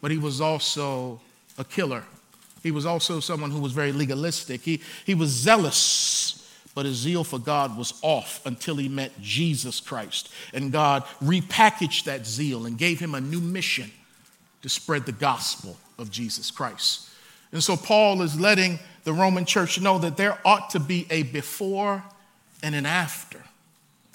but 0.00 0.10
he 0.10 0.18
was 0.18 0.40
also 0.40 1.20
a 1.58 1.64
killer. 1.64 2.04
He 2.62 2.70
was 2.70 2.86
also 2.86 3.18
someone 3.20 3.50
who 3.50 3.58
was 3.58 3.72
very 3.72 3.90
legalistic. 3.90 4.60
He, 4.62 4.80
he 5.04 5.14
was 5.14 5.30
zealous, 5.30 6.48
but 6.76 6.86
his 6.86 6.96
zeal 6.96 7.24
for 7.24 7.38
God 7.38 7.76
was 7.76 7.98
off 8.02 8.44
until 8.46 8.76
he 8.76 8.88
met 8.88 9.20
Jesus 9.20 9.80
Christ. 9.80 10.32
And 10.52 10.72
God 10.72 11.04
repackaged 11.22 12.04
that 12.04 12.24
zeal 12.24 12.66
and 12.66 12.78
gave 12.78 13.00
him 13.00 13.14
a 13.14 13.20
new 13.20 13.40
mission 13.40 13.90
to 14.62 14.68
spread 14.68 15.06
the 15.06 15.12
gospel 15.12 15.76
of 15.98 16.10
Jesus 16.10 16.50
Christ. 16.50 17.08
And 17.50 17.62
so 17.62 17.76
Paul 17.76 18.22
is 18.22 18.38
letting 18.38 18.78
the 19.04 19.12
Roman 19.12 19.44
church 19.44 19.80
know 19.80 19.98
that 19.98 20.16
there 20.16 20.38
ought 20.44 20.70
to 20.70 20.78
be 20.78 21.06
a 21.10 21.22
before 21.24 22.04
and 22.62 22.74
an 22.74 22.86
after. 22.86 23.42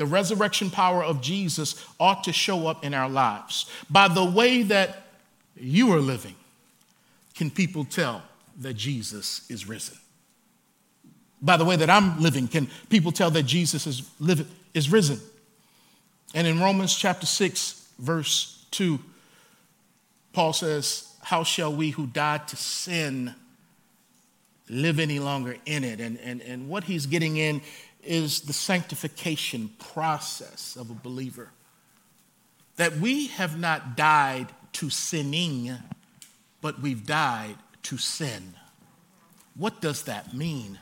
The 0.02 0.08
resurrection 0.08 0.72
power 0.72 1.04
of 1.04 1.22
Jesus 1.22 1.76
ought 2.00 2.24
to 2.24 2.34
show 2.34 2.66
up 2.66 2.84
in 2.84 2.96
our 2.96 3.08
lives 3.08 3.70
by 3.88 4.08
the 4.08 4.26
way 4.26 4.64
that 4.64 5.04
you 5.56 5.94
are 5.94 6.00
living, 6.00 6.34
can 7.36 7.52
people 7.52 7.86
tell 7.86 8.24
that 8.62 8.74
Jesus 8.74 9.48
is 9.48 9.70
risen? 9.70 9.96
By 11.40 11.56
the 11.56 11.66
way 11.66 11.76
that 11.76 11.88
I'm 11.88 12.20
living, 12.20 12.48
can 12.48 12.68
people 12.90 13.12
tell 13.12 13.30
that 13.30 13.44
Jesus 13.44 13.86
is, 13.86 14.10
living, 14.20 14.48
is 14.74 14.92
risen? 14.92 15.20
And 16.34 16.48
in 16.48 16.60
Romans 16.60 16.96
chapter 16.96 17.28
6, 17.28 17.88
verse 18.00 18.66
2, 18.72 18.98
Paul 20.34 20.54
says, 20.54 21.14
How 21.22 21.44
shall 21.44 21.76
we 21.76 21.92
who 21.92 22.08
died 22.08 22.48
to 22.48 22.56
sin 22.56 23.36
live 24.68 25.00
any 25.00 25.20
longer 25.20 25.58
in 25.68 25.84
it? 25.84 26.02
And, 26.02 26.18
and, 26.22 26.42
and 26.42 26.68
what 26.68 26.86
he's 26.86 27.06
getting 27.06 27.38
in 27.38 27.62
is 28.04 28.42
the 28.42 28.54
sanctification 28.54 29.70
process 29.78 30.76
of 30.76 30.90
a 30.90 30.94
believer. 30.96 31.50
That 32.78 32.98
we 32.98 33.28
have 33.28 33.60
not 33.60 33.96
died 33.96 34.48
to 34.74 34.90
sinning, 34.90 35.72
but 36.62 36.82
we've 36.82 37.06
died 37.06 37.56
to 37.84 37.98
sin. 37.98 38.54
What 39.56 39.82
does 39.82 40.04
that 40.04 40.34
mean? 40.34 40.80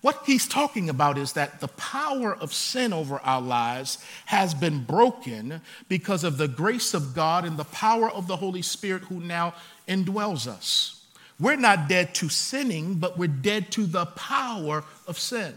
What 0.00 0.22
he's 0.26 0.46
talking 0.46 0.88
about 0.88 1.18
is 1.18 1.32
that 1.32 1.60
the 1.60 1.68
power 1.68 2.34
of 2.34 2.54
sin 2.54 2.92
over 2.92 3.18
our 3.18 3.40
lives 3.40 3.98
has 4.26 4.54
been 4.54 4.84
broken 4.84 5.60
because 5.88 6.22
of 6.22 6.38
the 6.38 6.46
grace 6.46 6.94
of 6.94 7.14
God 7.14 7.44
and 7.44 7.56
the 7.56 7.64
power 7.64 8.08
of 8.08 8.28
the 8.28 8.36
Holy 8.36 8.62
Spirit 8.62 9.02
who 9.04 9.18
now 9.18 9.54
indwells 9.88 10.46
us. 10.46 11.04
We're 11.40 11.56
not 11.56 11.88
dead 11.88 12.14
to 12.16 12.28
sinning, 12.28 12.94
but 12.96 13.18
we're 13.18 13.28
dead 13.28 13.72
to 13.72 13.86
the 13.86 14.06
power 14.06 14.84
of 15.06 15.18
sin. 15.18 15.56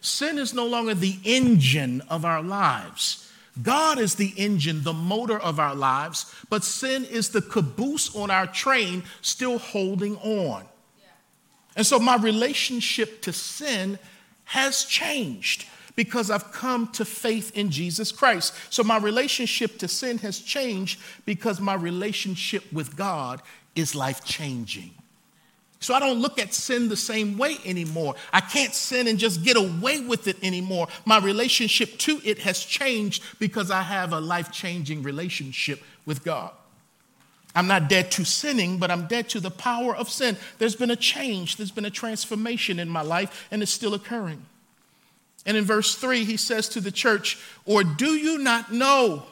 Sin 0.00 0.38
is 0.38 0.54
no 0.54 0.66
longer 0.66 0.94
the 0.94 1.18
engine 1.24 2.00
of 2.08 2.24
our 2.24 2.42
lives. 2.42 3.30
God 3.62 3.98
is 3.98 4.14
the 4.14 4.32
engine, 4.36 4.82
the 4.82 4.92
motor 4.92 5.38
of 5.38 5.58
our 5.58 5.74
lives, 5.74 6.32
but 6.48 6.64
sin 6.64 7.04
is 7.04 7.30
the 7.30 7.42
caboose 7.42 8.14
on 8.14 8.30
our 8.30 8.46
train 8.46 9.02
still 9.20 9.58
holding 9.58 10.16
on. 10.18 10.64
And 11.76 11.86
so 11.86 11.98
my 11.98 12.16
relationship 12.16 13.22
to 13.22 13.32
sin 13.32 13.98
has 14.44 14.84
changed 14.84 15.66
because 15.96 16.30
I've 16.30 16.52
come 16.52 16.88
to 16.92 17.04
faith 17.04 17.56
in 17.56 17.70
Jesus 17.70 18.12
Christ. 18.12 18.54
So 18.70 18.82
my 18.82 18.96
relationship 18.96 19.78
to 19.78 19.88
sin 19.88 20.18
has 20.18 20.38
changed 20.38 21.00
because 21.24 21.60
my 21.60 21.74
relationship 21.74 22.72
with 22.72 22.96
God 22.96 23.42
is 23.74 23.94
life 23.94 24.24
changing. 24.24 24.94
So 25.80 25.94
I 25.94 25.98
don't 25.98 26.20
look 26.20 26.38
at 26.38 26.52
sin 26.52 26.88
the 26.88 26.96
same 26.96 27.38
way 27.38 27.56
anymore. 27.64 28.14
I 28.34 28.40
can't 28.40 28.74
sin 28.74 29.08
and 29.08 29.18
just 29.18 29.42
get 29.42 29.56
away 29.56 30.00
with 30.00 30.28
it 30.28 30.36
anymore. 30.44 30.88
My 31.06 31.18
relationship 31.18 31.96
to 32.00 32.20
it 32.22 32.40
has 32.40 32.62
changed 32.62 33.22
because 33.38 33.70
I 33.70 33.80
have 33.80 34.12
a 34.12 34.20
life 34.20 34.52
changing 34.52 35.02
relationship 35.02 35.82
with 36.04 36.22
God. 36.22 36.52
I'm 37.54 37.66
not 37.66 37.88
dead 37.88 38.10
to 38.12 38.24
sinning, 38.24 38.78
but 38.78 38.90
I'm 38.90 39.06
dead 39.06 39.30
to 39.30 39.40
the 39.40 39.50
power 39.50 39.96
of 39.96 40.08
sin. 40.08 40.36
There's 40.58 40.76
been 40.76 40.90
a 40.90 40.96
change, 40.96 41.56
there's 41.56 41.72
been 41.72 41.86
a 41.86 41.90
transformation 41.90 42.78
in 42.78 42.88
my 42.88 43.02
life, 43.02 43.48
and 43.50 43.62
it's 43.62 43.72
still 43.72 43.94
occurring. 43.94 44.44
And 45.46 45.56
in 45.56 45.64
verse 45.64 45.94
3, 45.94 46.24
he 46.24 46.36
says 46.36 46.68
to 46.70 46.80
the 46.80 46.92
church, 46.92 47.38
Or 47.64 47.82
do 47.82 48.10
you 48.10 48.38
not 48.38 48.70
know 48.70 49.24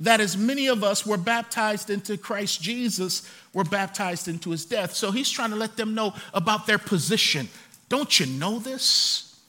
that 0.00 0.20
as 0.20 0.36
many 0.36 0.66
of 0.66 0.84
us 0.84 1.06
were 1.06 1.16
baptized 1.16 1.90
into 1.90 2.16
Christ 2.16 2.60
Jesus, 2.60 3.28
were 3.52 3.64
baptized 3.64 4.28
into 4.28 4.50
his 4.50 4.64
death. 4.64 4.94
So 4.94 5.10
he's 5.10 5.30
trying 5.30 5.50
to 5.50 5.56
let 5.56 5.76
them 5.76 5.94
know 5.94 6.14
about 6.34 6.66
their 6.66 6.78
position. 6.78 7.48
Don't 7.88 8.20
you 8.20 8.26
know 8.26 8.58
this? 8.58 9.40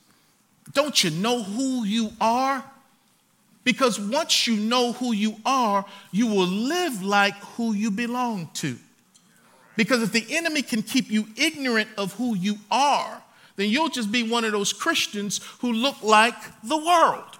Don't 0.74 1.04
you 1.04 1.10
know 1.10 1.44
who 1.44 1.84
you 1.84 2.12
are? 2.22 2.64
Because 3.64 4.00
once 4.00 4.48
you 4.48 4.56
know 4.56 4.94
who 4.94 5.12
you 5.12 5.36
are, 5.46 5.86
you 6.12 6.28
will 6.28 6.48
live 6.48 7.04
like 7.04 7.36
who 7.56 7.74
you 7.74 7.92
belong 7.92 8.50
to. 8.56 8.78
Because 9.76 10.02
if 10.02 10.12
the 10.12 10.26
enemy 10.36 10.62
can 10.62 10.82
keep 10.82 11.12
you 11.12 11.28
ignorant 11.36 11.90
of 11.98 12.14
who 12.14 12.36
you 12.36 12.56
are, 12.72 13.22
then 13.58 13.70
you'll 13.70 13.90
just 13.90 14.12
be 14.12 14.24
one 14.24 14.46
of 14.46 14.54
those 14.54 14.72
Christians 14.72 15.42
who 15.60 15.74
look 15.74 16.02
like 16.02 16.36
the 16.64 16.78
world. 16.78 17.38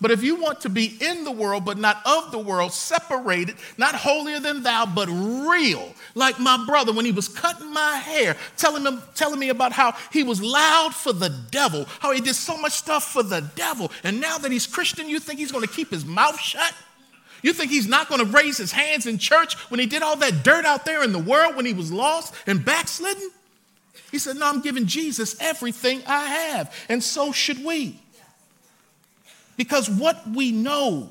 But 0.00 0.12
if 0.12 0.22
you 0.22 0.36
want 0.36 0.60
to 0.60 0.68
be 0.68 0.96
in 1.00 1.24
the 1.24 1.30
world, 1.30 1.64
but 1.64 1.76
not 1.76 2.00
of 2.06 2.30
the 2.30 2.38
world, 2.38 2.72
separated, 2.72 3.56
not 3.76 3.94
holier 3.96 4.38
than 4.38 4.62
thou, 4.62 4.86
but 4.86 5.08
real, 5.08 5.92
like 6.14 6.38
my 6.38 6.64
brother 6.66 6.92
when 6.92 7.04
he 7.04 7.10
was 7.10 7.26
cutting 7.26 7.72
my 7.72 7.96
hair, 7.96 8.36
telling, 8.56 8.86
him, 8.86 9.02
telling 9.16 9.40
me 9.40 9.48
about 9.48 9.72
how 9.72 9.94
he 10.12 10.22
was 10.22 10.40
loud 10.40 10.94
for 10.94 11.12
the 11.12 11.30
devil, 11.50 11.84
how 11.98 12.12
he 12.12 12.20
did 12.20 12.36
so 12.36 12.56
much 12.56 12.72
stuff 12.72 13.12
for 13.12 13.24
the 13.24 13.40
devil. 13.56 13.90
And 14.04 14.20
now 14.20 14.38
that 14.38 14.52
he's 14.52 14.66
Christian, 14.66 15.08
you 15.08 15.18
think 15.18 15.40
he's 15.40 15.52
going 15.52 15.66
to 15.66 15.72
keep 15.72 15.90
his 15.90 16.04
mouth 16.04 16.38
shut? 16.38 16.74
You 17.42 17.52
think 17.52 17.70
he's 17.70 17.88
not 17.88 18.08
going 18.08 18.24
to 18.24 18.36
raise 18.36 18.56
his 18.56 18.72
hands 18.72 19.06
in 19.06 19.18
church 19.18 19.54
when 19.70 19.80
he 19.80 19.86
did 19.86 20.02
all 20.02 20.16
that 20.16 20.44
dirt 20.44 20.64
out 20.64 20.84
there 20.84 21.02
in 21.02 21.12
the 21.12 21.18
world 21.18 21.56
when 21.56 21.66
he 21.66 21.72
was 21.72 21.90
lost 21.90 22.34
and 22.46 22.64
backslidden? 22.64 23.30
He 24.10 24.18
said, 24.18 24.36
No, 24.36 24.46
I'm 24.48 24.60
giving 24.60 24.86
Jesus 24.86 25.36
everything 25.40 26.02
I 26.06 26.24
have, 26.24 26.74
and 26.88 27.02
so 27.02 27.32
should 27.32 27.64
we. 27.64 28.00
Because 29.58 29.90
what 29.90 30.26
we 30.26 30.52
know 30.52 31.10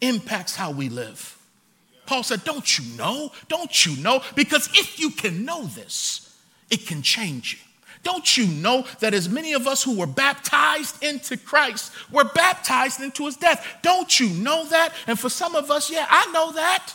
impacts 0.00 0.56
how 0.56 0.72
we 0.72 0.88
live. 0.88 1.38
Paul 2.06 2.24
said, 2.24 2.42
Don't 2.42 2.78
you 2.78 2.96
know? 2.96 3.30
Don't 3.46 3.86
you 3.86 4.02
know? 4.02 4.22
Because 4.34 4.68
if 4.72 4.98
you 4.98 5.10
can 5.10 5.44
know 5.44 5.62
this, 5.64 6.36
it 6.70 6.86
can 6.86 7.02
change 7.02 7.52
you. 7.52 7.60
Don't 8.02 8.36
you 8.36 8.46
know 8.46 8.86
that 9.00 9.12
as 9.12 9.28
many 9.28 9.52
of 9.52 9.66
us 9.66 9.82
who 9.82 9.98
were 9.98 10.06
baptized 10.06 11.02
into 11.04 11.36
Christ 11.36 11.92
were 12.10 12.24
baptized 12.24 13.00
into 13.00 13.26
his 13.26 13.36
death? 13.36 13.64
Don't 13.82 14.18
you 14.18 14.30
know 14.30 14.64
that? 14.68 14.94
And 15.06 15.18
for 15.18 15.28
some 15.28 15.54
of 15.54 15.70
us, 15.70 15.90
yeah, 15.90 16.06
I 16.08 16.30
know 16.32 16.52
that. 16.52 16.94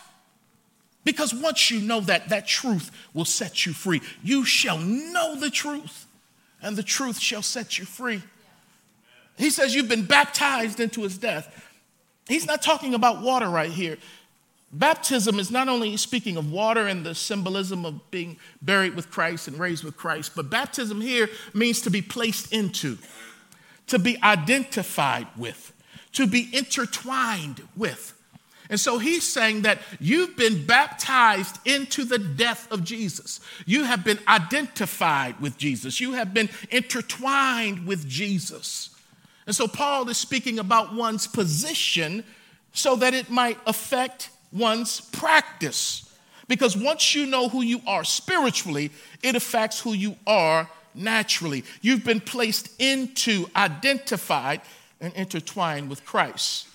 Because 1.03 1.31
once 1.31 1.69
you 1.69 1.79
know 1.79 2.01
that, 2.01 2.29
that 2.29 2.47
truth 2.47 2.89
will 3.13 3.25
set 3.25 3.67
you 3.67 3.73
free. 3.73 4.01
You 4.23 4.43
shall 4.43 4.79
know 4.79 5.35
the 5.35 5.51
truth, 5.51 6.07
and 6.63 6.75
the 6.75 6.81
truth 6.81 7.19
shall 7.19 7.43
set 7.43 7.77
you 7.77 7.85
free. 7.85 8.23
He 9.37 9.49
says 9.49 9.75
you've 9.75 9.89
been 9.89 10.05
baptized 10.05 10.79
into 10.79 11.01
his 11.03 11.17
death. 11.17 11.63
He's 12.27 12.45
not 12.45 12.61
talking 12.61 12.93
about 12.93 13.21
water 13.21 13.49
right 13.49 13.71
here. 13.71 13.97
Baptism 14.71 15.39
is 15.39 15.51
not 15.51 15.69
only 15.69 15.95
speaking 15.95 16.37
of 16.37 16.51
water 16.51 16.87
and 16.87 17.05
the 17.05 17.15
symbolism 17.15 17.85
of 17.85 18.11
being 18.11 18.37
buried 18.61 18.95
with 18.95 19.09
Christ 19.09 19.47
and 19.47 19.57
raised 19.57 19.83
with 19.83 19.95
Christ, 19.95 20.33
but 20.35 20.49
baptism 20.49 21.01
here 21.01 21.29
means 21.53 21.81
to 21.81 21.89
be 21.89 22.01
placed 22.01 22.51
into, 22.51 22.97
to 23.87 23.99
be 23.99 24.21
identified 24.21 25.27
with, 25.37 25.71
to 26.13 26.27
be 26.27 26.49
intertwined 26.51 27.61
with. 27.77 28.13
And 28.69 28.79
so 28.79 28.97
he's 28.97 29.23
saying 29.23 29.61
that 29.61 29.79
you've 29.99 30.35
been 30.35 30.65
baptized 30.65 31.59
into 31.65 32.03
the 32.03 32.17
death 32.17 32.69
of 32.71 32.83
Jesus. 32.83 33.39
You 33.65 33.83
have 33.83 34.03
been 34.03 34.19
identified 34.27 35.39
with 35.39 35.57
Jesus. 35.57 36.01
You 36.01 36.13
have 36.13 36.33
been 36.33 36.49
intertwined 36.71 37.85
with 37.85 38.07
Jesus. 38.07 38.94
And 39.47 39.55
so 39.55 39.67
Paul 39.67 40.09
is 40.09 40.17
speaking 40.17 40.59
about 40.59 40.93
one's 40.93 41.27
position 41.27 42.23
so 42.73 42.95
that 42.97 43.13
it 43.13 43.29
might 43.29 43.57
affect 43.65 44.29
one's 44.51 45.01
practice. 45.01 46.13
Because 46.47 46.77
once 46.77 47.15
you 47.15 47.25
know 47.25 47.49
who 47.49 47.61
you 47.61 47.81
are 47.87 48.03
spiritually, 48.03 48.91
it 49.23 49.35
affects 49.35 49.79
who 49.79 49.93
you 49.93 50.15
are 50.27 50.69
naturally. 50.93 51.63
You've 51.81 52.03
been 52.03 52.21
placed 52.21 52.69
into, 52.79 53.49
identified, 53.55 54.61
and 55.01 55.13
intertwined 55.13 55.89
with 55.89 56.05
Christ. 56.05 56.67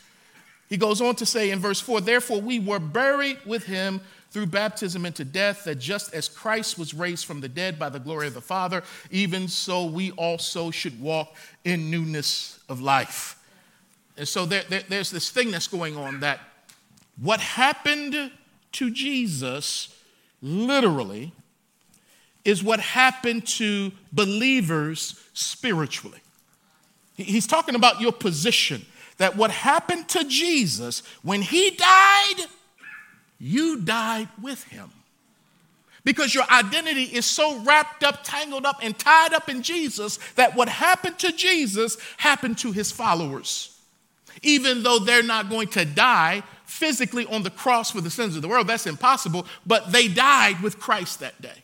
He 0.68 0.76
goes 0.76 1.00
on 1.00 1.16
to 1.16 1.26
say 1.26 1.50
in 1.50 1.58
verse 1.58 1.80
4 1.80 2.00
Therefore, 2.00 2.40
we 2.40 2.58
were 2.58 2.78
buried 2.78 3.38
with 3.44 3.64
him 3.64 4.00
through 4.30 4.46
baptism 4.46 5.04
into 5.04 5.24
death, 5.24 5.64
that 5.64 5.76
just 5.76 6.14
as 6.14 6.28
Christ 6.28 6.78
was 6.78 6.94
raised 6.94 7.24
from 7.24 7.40
the 7.40 7.48
dead 7.48 7.78
by 7.78 7.88
the 7.88 7.98
glory 7.98 8.26
of 8.26 8.34
the 8.34 8.40
Father, 8.40 8.82
even 9.10 9.48
so 9.48 9.84
we 9.84 10.12
also 10.12 10.70
should 10.70 11.00
walk 11.00 11.34
in 11.64 11.90
newness 11.90 12.60
of 12.68 12.80
life. 12.80 13.36
And 14.16 14.28
so 14.28 14.46
there, 14.46 14.62
there, 14.68 14.82
there's 14.88 15.10
this 15.10 15.30
thing 15.30 15.50
that's 15.50 15.66
going 15.66 15.96
on 15.96 16.20
that 16.20 16.40
what 17.20 17.40
happened 17.40 18.30
to 18.72 18.90
Jesus, 18.90 19.96
literally, 20.40 21.32
is 22.44 22.62
what 22.62 22.80
happened 22.80 23.46
to 23.46 23.92
believers 24.12 25.20
spiritually. 25.34 26.20
He's 27.16 27.46
talking 27.46 27.74
about 27.74 28.00
your 28.00 28.12
position, 28.12 28.86
that 29.18 29.36
what 29.36 29.50
happened 29.50 30.08
to 30.10 30.24
Jesus 30.24 31.02
when 31.22 31.42
he 31.42 31.70
died 31.70 32.46
you 33.40 33.80
died 33.80 34.28
with 34.40 34.62
him. 34.64 34.90
Because 36.04 36.34
your 36.34 36.44
identity 36.50 37.04
is 37.04 37.26
so 37.26 37.58
wrapped 37.60 38.04
up, 38.04 38.20
tangled 38.22 38.64
up, 38.64 38.78
and 38.82 38.98
tied 38.98 39.34
up 39.34 39.48
in 39.48 39.62
Jesus 39.62 40.18
that 40.36 40.54
what 40.54 40.68
happened 40.68 41.18
to 41.18 41.32
Jesus 41.32 41.98
happened 42.16 42.58
to 42.58 42.72
his 42.72 42.90
followers. 42.90 43.78
Even 44.42 44.82
though 44.82 44.98
they're 44.98 45.22
not 45.22 45.50
going 45.50 45.68
to 45.68 45.84
die 45.84 46.42
physically 46.64 47.26
on 47.26 47.42
the 47.42 47.50
cross 47.50 47.90
for 47.90 48.00
the 48.00 48.10
sins 48.10 48.36
of 48.36 48.42
the 48.42 48.48
world, 48.48 48.66
that's 48.66 48.86
impossible, 48.86 49.46
but 49.66 49.92
they 49.92 50.08
died 50.08 50.62
with 50.62 50.78
Christ 50.78 51.20
that 51.20 51.40
day. 51.42 51.62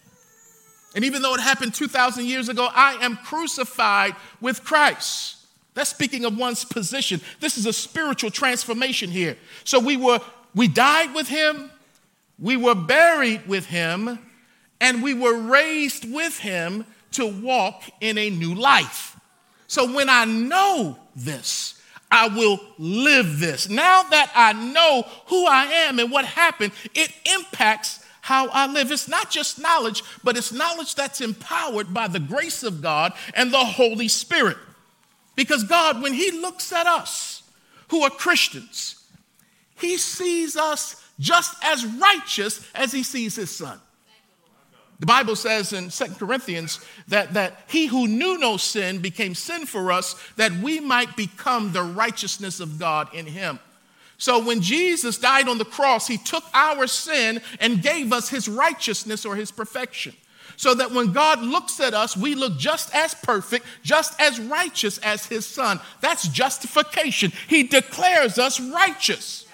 And 0.94 1.04
even 1.04 1.22
though 1.22 1.34
it 1.34 1.40
happened 1.40 1.74
2,000 1.74 2.24
years 2.24 2.48
ago, 2.48 2.68
I 2.72 2.94
am 3.04 3.16
crucified 3.16 4.16
with 4.40 4.64
Christ. 4.64 5.36
That's 5.74 5.90
speaking 5.90 6.24
of 6.24 6.38
one's 6.38 6.64
position. 6.64 7.20
This 7.38 7.58
is 7.58 7.66
a 7.66 7.72
spiritual 7.72 8.30
transformation 8.30 9.10
here. 9.10 9.36
So 9.64 9.78
we 9.78 9.98
were 9.98 10.20
we 10.56 10.66
died 10.66 11.14
with 11.14 11.28
him, 11.28 11.70
we 12.38 12.56
were 12.56 12.74
buried 12.74 13.46
with 13.46 13.66
him, 13.66 14.18
and 14.80 15.02
we 15.02 15.14
were 15.14 15.38
raised 15.38 16.10
with 16.10 16.38
him 16.38 16.84
to 17.12 17.26
walk 17.26 17.82
in 18.00 18.18
a 18.18 18.30
new 18.30 18.54
life. 18.54 19.20
So 19.68 19.94
when 19.94 20.08
I 20.08 20.24
know 20.24 20.98
this, 21.14 21.80
I 22.10 22.28
will 22.28 22.58
live 22.78 23.38
this. 23.38 23.68
Now 23.68 24.02
that 24.04 24.32
I 24.34 24.52
know 24.54 25.04
who 25.26 25.46
I 25.46 25.64
am 25.64 25.98
and 25.98 26.10
what 26.10 26.24
happened, 26.24 26.72
it 26.94 27.12
impacts 27.34 28.04
how 28.22 28.48
I 28.48 28.66
live. 28.66 28.90
It's 28.90 29.08
not 29.08 29.30
just 29.30 29.60
knowledge, 29.60 30.02
but 30.24 30.36
it's 30.36 30.52
knowledge 30.52 30.94
that's 30.94 31.20
empowered 31.20 31.92
by 31.92 32.08
the 32.08 32.20
grace 32.20 32.62
of 32.62 32.80
God 32.80 33.12
and 33.34 33.52
the 33.52 33.58
Holy 33.58 34.08
Spirit. 34.08 34.56
Because 35.34 35.64
God, 35.64 36.02
when 36.02 36.14
He 36.14 36.30
looks 36.30 36.72
at 36.72 36.86
us 36.86 37.42
who 37.88 38.02
are 38.02 38.10
Christians, 38.10 39.05
he 39.78 39.96
sees 39.96 40.56
us 40.56 41.02
just 41.18 41.54
as 41.62 41.84
righteous 41.84 42.66
as 42.74 42.92
he 42.92 43.02
sees 43.02 43.36
his 43.36 43.54
son. 43.54 43.80
The 44.98 45.06
Bible 45.06 45.36
says 45.36 45.72
in 45.74 45.90
Second 45.90 46.16
Corinthians 46.18 46.80
that, 47.08 47.34
that 47.34 47.64
he 47.68 47.86
who 47.86 48.08
knew 48.08 48.38
no 48.38 48.56
sin 48.56 49.00
became 49.00 49.34
sin 49.34 49.66
for 49.66 49.92
us 49.92 50.14
that 50.36 50.52
we 50.52 50.80
might 50.80 51.16
become 51.16 51.72
the 51.72 51.82
righteousness 51.82 52.60
of 52.60 52.78
God 52.78 53.12
in 53.12 53.26
him. 53.26 53.58
So 54.18 54.42
when 54.42 54.62
Jesus 54.62 55.18
died 55.18 55.48
on 55.48 55.58
the 55.58 55.66
cross, 55.66 56.06
he 56.06 56.16
took 56.16 56.44
our 56.54 56.86
sin 56.86 57.42
and 57.60 57.82
gave 57.82 58.12
us 58.12 58.30
his 58.30 58.48
righteousness 58.48 59.26
or 59.26 59.36
his 59.36 59.50
perfection. 59.50 60.14
So 60.56 60.72
that 60.72 60.92
when 60.92 61.12
God 61.12 61.42
looks 61.42 61.80
at 61.80 61.92
us, 61.92 62.16
we 62.16 62.34
look 62.34 62.56
just 62.56 62.94
as 62.94 63.12
perfect, 63.14 63.66
just 63.82 64.18
as 64.18 64.40
righteous 64.40 64.96
as 64.98 65.26
his 65.26 65.44
son. 65.44 65.80
That's 66.00 66.28
justification. 66.28 67.30
He 67.46 67.64
declares 67.64 68.38
us 68.38 68.58
righteous. 68.58 69.45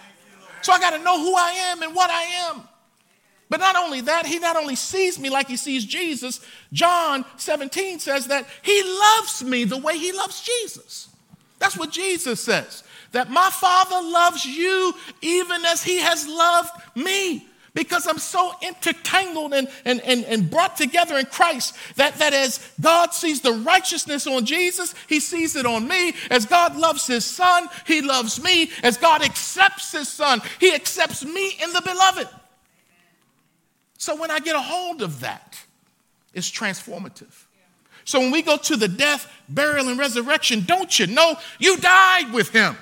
So 0.63 0.73
I 0.73 0.79
got 0.79 0.91
to 0.91 1.03
know 1.03 1.19
who 1.19 1.35
I 1.35 1.51
am 1.71 1.83
and 1.83 1.95
what 1.95 2.11
I 2.11 2.23
am. 2.51 2.63
But 3.51 3.61
not 3.61 3.77
only 3.77 4.01
that, 4.01 4.25
he 4.25 4.39
not 4.39 4.57
only 4.57 4.77
sees 4.77 5.19
me 5.19 5.29
like 5.29 5.47
he 5.47 5.59
sees 5.59 5.85
Jesus, 5.85 6.41
John 6.73 7.25
17 7.37 7.99
says 7.99 8.29
that 8.29 8.47
he 8.63 8.83
loves 8.83 9.45
me 9.45 9.65
the 9.65 9.77
way 9.77 9.99
he 9.99 10.11
loves 10.13 10.41
Jesus. 10.41 11.09
That's 11.59 11.77
what 11.77 11.91
Jesus 11.91 12.41
says. 12.41 12.83
That 13.11 13.31
my 13.31 13.51
Father 13.51 14.01
loves 14.01 14.47
you 14.47 14.95
even 15.21 15.67
as 15.67 15.83
he 15.83 15.99
has 15.99 16.27
loved 16.27 16.71
me 16.95 17.47
because 17.75 18.07
I'm 18.07 18.19
so 18.19 18.53
intertangled 18.61 19.55
and, 19.55 19.69
and, 19.85 20.01
and, 20.03 20.25
and 20.27 20.51
brought 20.51 20.77
together 20.77 21.17
in 21.17 21.27
Christ 21.27 21.75
that, 21.97 22.19
that 22.19 22.35
as 22.35 22.71
God 22.81 23.15
sees 23.15 23.41
the 23.41 23.53
righteousness 23.53 24.27
on 24.27 24.45
Jesus, 24.45 24.95
he 25.09 25.21
sees 25.21 25.57
it 25.57 25.65
on 25.65 25.89
me. 25.89 26.15
As 26.31 26.45
God 26.45 26.77
loves 26.77 27.07
his 27.07 27.25
son, 27.25 27.69
he 27.87 28.03
loves 28.03 28.43
me. 28.43 28.71
As 28.83 28.99
God 28.99 29.23
accepts 29.23 29.93
his 29.93 30.09
son, 30.09 30.43
he 30.61 30.75
accepts 30.75 31.25
me 31.25 31.57
in 31.63 31.73
the 31.73 31.81
beloved. 31.81 32.29
So 33.97 34.17
when 34.17 34.31
I 34.31 34.41
get 34.41 34.55
a 34.55 34.61
hold 34.61 35.01
of 35.01 35.21
that, 35.21 35.59
it's 36.35 36.51
transformative. 36.51 37.45
So 38.05 38.19
when 38.19 38.33
we 38.33 38.43
go 38.43 38.57
to 38.57 38.77
the 38.77 38.89
death, 38.89 39.33
burial, 39.49 39.89
and 39.89 39.99
resurrection, 39.99 40.65
don't 40.67 40.99
you 40.99 41.07
know 41.07 41.37
you 41.59 41.77
died 41.77 42.33
with 42.33 42.51
him? 42.51 42.77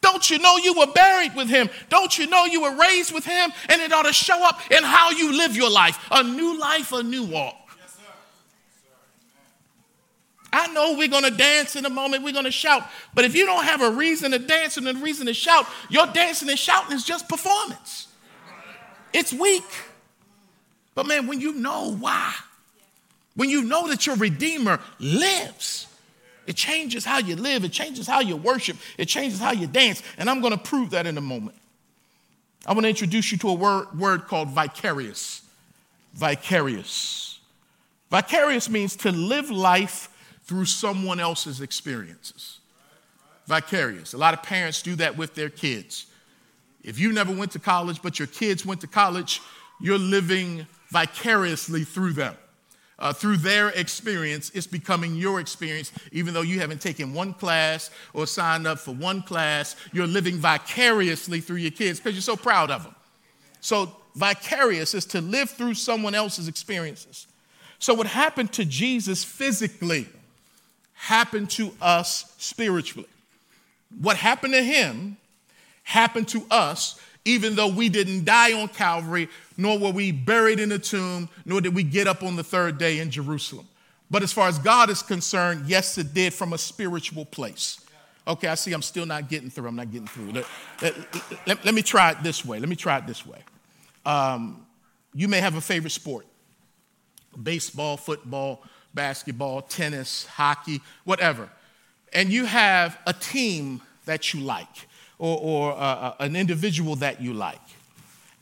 Don't 0.00 0.30
you 0.30 0.38
know 0.38 0.56
you 0.56 0.74
were 0.74 0.86
buried 0.86 1.34
with 1.34 1.48
him? 1.48 1.68
Don't 1.88 2.16
you 2.18 2.26
know 2.26 2.46
you 2.46 2.62
were 2.62 2.74
raised 2.76 3.12
with 3.12 3.24
him? 3.24 3.50
And 3.68 3.80
it 3.82 3.92
ought 3.92 4.04
to 4.04 4.12
show 4.12 4.46
up 4.46 4.60
in 4.70 4.82
how 4.82 5.10
you 5.10 5.36
live 5.36 5.56
your 5.56 5.70
life 5.70 5.98
a 6.10 6.22
new 6.22 6.58
life, 6.58 6.92
a 6.92 7.02
new 7.02 7.24
walk. 7.24 7.56
I 10.52 10.66
know 10.72 10.96
we're 10.96 11.08
going 11.08 11.24
to 11.24 11.30
dance 11.30 11.76
in 11.76 11.86
a 11.86 11.90
moment, 11.90 12.24
we're 12.24 12.32
going 12.32 12.44
to 12.44 12.50
shout. 12.50 12.82
But 13.14 13.24
if 13.24 13.36
you 13.36 13.46
don't 13.46 13.64
have 13.64 13.82
a 13.82 13.90
reason 13.90 14.32
to 14.32 14.38
dance 14.38 14.76
and 14.76 14.88
a 14.88 14.94
reason 14.94 15.26
to 15.26 15.34
shout, 15.34 15.66
your 15.88 16.06
dancing 16.06 16.48
and 16.48 16.58
shouting 16.58 16.96
is 16.96 17.04
just 17.04 17.28
performance. 17.28 18.08
It's 19.12 19.32
weak. 19.32 19.64
But 20.94 21.06
man, 21.06 21.26
when 21.28 21.40
you 21.40 21.52
know 21.52 21.94
why, 21.94 22.34
when 23.36 23.48
you 23.48 23.62
know 23.62 23.88
that 23.88 24.06
your 24.06 24.16
Redeemer 24.16 24.80
lives, 24.98 25.86
it 26.46 26.56
changes 26.56 27.04
how 27.04 27.18
you 27.18 27.36
live, 27.36 27.64
it 27.64 27.72
changes 27.72 28.06
how 28.06 28.20
you 28.20 28.36
worship, 28.36 28.76
it 28.98 29.06
changes 29.06 29.38
how 29.38 29.52
you 29.52 29.66
dance. 29.66 30.02
And 30.18 30.28
I'm 30.28 30.40
going 30.40 30.52
to 30.52 30.58
prove 30.58 30.90
that 30.90 31.06
in 31.06 31.16
a 31.18 31.20
moment. 31.20 31.56
I 32.66 32.72
want 32.72 32.84
to 32.84 32.88
introduce 32.90 33.32
you 33.32 33.38
to 33.38 33.48
a 33.50 33.54
word, 33.54 33.98
word 33.98 34.26
called 34.26 34.50
vicarious. 34.50 35.42
Vicarious. 36.12 37.38
Vicarious 38.10 38.68
means 38.68 38.96
to 38.96 39.12
live 39.12 39.50
life 39.50 40.08
through 40.44 40.64
someone 40.64 41.20
else's 41.20 41.60
experiences. 41.60 42.58
Vicarious. 43.46 44.12
A 44.12 44.18
lot 44.18 44.34
of 44.34 44.42
parents 44.42 44.82
do 44.82 44.96
that 44.96 45.16
with 45.16 45.34
their 45.34 45.48
kids. 45.48 46.06
If 46.82 46.98
you 46.98 47.12
never 47.12 47.34
went 47.34 47.52
to 47.52 47.58
college, 47.58 48.02
but 48.02 48.18
your 48.18 48.28
kids 48.28 48.66
went 48.66 48.80
to 48.80 48.86
college, 48.86 49.40
you're 49.80 49.98
living 49.98 50.66
vicariously 50.88 51.84
through 51.84 52.14
them. 52.14 52.34
Uh, 53.00 53.12
through 53.12 53.38
their 53.38 53.70
experience, 53.70 54.50
it's 54.50 54.66
becoming 54.66 55.16
your 55.16 55.40
experience, 55.40 55.90
even 56.12 56.34
though 56.34 56.42
you 56.42 56.60
haven't 56.60 56.82
taken 56.82 57.14
one 57.14 57.32
class 57.32 57.90
or 58.12 58.26
signed 58.26 58.66
up 58.66 58.78
for 58.78 58.94
one 58.94 59.22
class. 59.22 59.74
You're 59.92 60.06
living 60.06 60.36
vicariously 60.36 61.40
through 61.40 61.56
your 61.56 61.70
kids 61.70 61.98
because 61.98 62.14
you're 62.14 62.22
so 62.22 62.36
proud 62.36 62.70
of 62.70 62.84
them. 62.84 62.94
So, 63.60 63.96
vicarious 64.14 64.94
is 64.94 65.06
to 65.06 65.20
live 65.20 65.48
through 65.48 65.74
someone 65.74 66.14
else's 66.14 66.48
experiences. 66.48 67.26
So, 67.78 67.94
what 67.94 68.06
happened 68.06 68.52
to 68.54 68.66
Jesus 68.66 69.24
physically 69.24 70.06
happened 71.00 71.48
to 71.48 71.72
us 71.80 72.34
spiritually. 72.36 73.08
What 74.00 74.18
happened 74.18 74.52
to 74.52 74.62
him 74.62 75.16
happened 75.82 76.28
to 76.28 76.44
us, 76.50 77.00
even 77.24 77.54
though 77.54 77.68
we 77.68 77.88
didn't 77.88 78.24
die 78.24 78.58
on 78.60 78.68
Calvary, 78.68 79.28
nor 79.56 79.78
were 79.78 79.90
we 79.90 80.12
buried 80.12 80.58
in 80.58 80.72
a 80.72 80.78
tomb, 80.78 81.28
nor 81.44 81.60
did 81.60 81.74
we 81.74 81.82
get 81.82 82.06
up 82.06 82.22
on 82.22 82.36
the 82.36 82.44
third 82.44 82.78
day 82.78 82.98
in 82.98 83.10
Jerusalem. 83.10 83.66
But 84.10 84.22
as 84.22 84.32
far 84.32 84.48
as 84.48 84.58
God 84.58 84.90
is 84.90 85.02
concerned, 85.02 85.66
yes, 85.66 85.96
it 85.98 86.14
did 86.14 86.34
from 86.34 86.52
a 86.52 86.58
spiritual 86.58 87.24
place. 87.24 87.80
Okay, 88.26 88.48
I 88.48 88.54
see 88.54 88.72
I'm 88.72 88.82
still 88.82 89.06
not 89.06 89.28
getting 89.28 89.50
through. 89.50 89.68
I'm 89.68 89.76
not 89.76 89.90
getting 89.90 90.06
through. 90.06 90.32
Let, 90.32 90.46
let, 90.82 90.94
let, 91.46 91.64
let 91.64 91.74
me 91.74 91.82
try 91.82 92.10
it 92.10 92.22
this 92.22 92.44
way. 92.44 92.58
Let 92.58 92.68
me 92.68 92.76
try 92.76 92.98
it 92.98 93.06
this 93.06 93.26
way. 93.26 93.38
Um, 94.04 94.66
you 95.14 95.28
may 95.28 95.40
have 95.40 95.56
a 95.56 95.60
favorite 95.60 95.90
sport 95.90 96.26
baseball, 97.42 97.96
football, 97.96 98.62
basketball, 98.92 99.62
tennis, 99.62 100.26
hockey, 100.26 100.80
whatever, 101.04 101.48
and 102.12 102.30
you 102.30 102.44
have 102.44 102.98
a 103.06 103.12
team 103.12 103.80
that 104.06 104.34
you 104.34 104.40
like 104.40 104.88
or, 105.20 105.38
or 105.38 105.72
uh, 105.72 105.76
uh, 105.76 106.14
an 106.20 106.34
individual 106.34 106.96
that 106.96 107.20
you 107.20 107.34
like, 107.34 107.60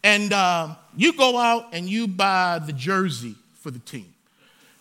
and 0.05 0.33
uh, 0.33 0.75
you 0.97 1.13
go 1.13 1.37
out 1.37 1.67
and 1.73 1.89
you 1.89 2.07
buy 2.07 2.61
the 2.65 2.73
jersey 2.73 3.35
for 3.55 3.73
the 3.73 3.81
team, 3.81 4.15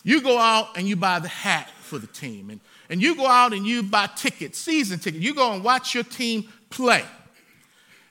you 0.03 0.21
go 0.21 0.37
out 0.37 0.77
and 0.77 0.87
you 0.87 0.95
buy 0.95 1.19
the 1.19 1.27
hat 1.27 1.69
for 1.81 1.97
the 1.97 2.07
team, 2.07 2.51
and, 2.51 2.59
and 2.91 3.01
you 3.01 3.15
go 3.15 3.25
out 3.25 3.51
and 3.51 3.65
you 3.65 3.81
buy 3.81 4.07
tickets, 4.15 4.59
season 4.59 4.99
tickets, 4.99 5.23
you 5.23 5.33
go 5.33 5.53
and 5.53 5.63
watch 5.63 5.95
your 5.95 6.03
team 6.03 6.47
play. 6.69 7.03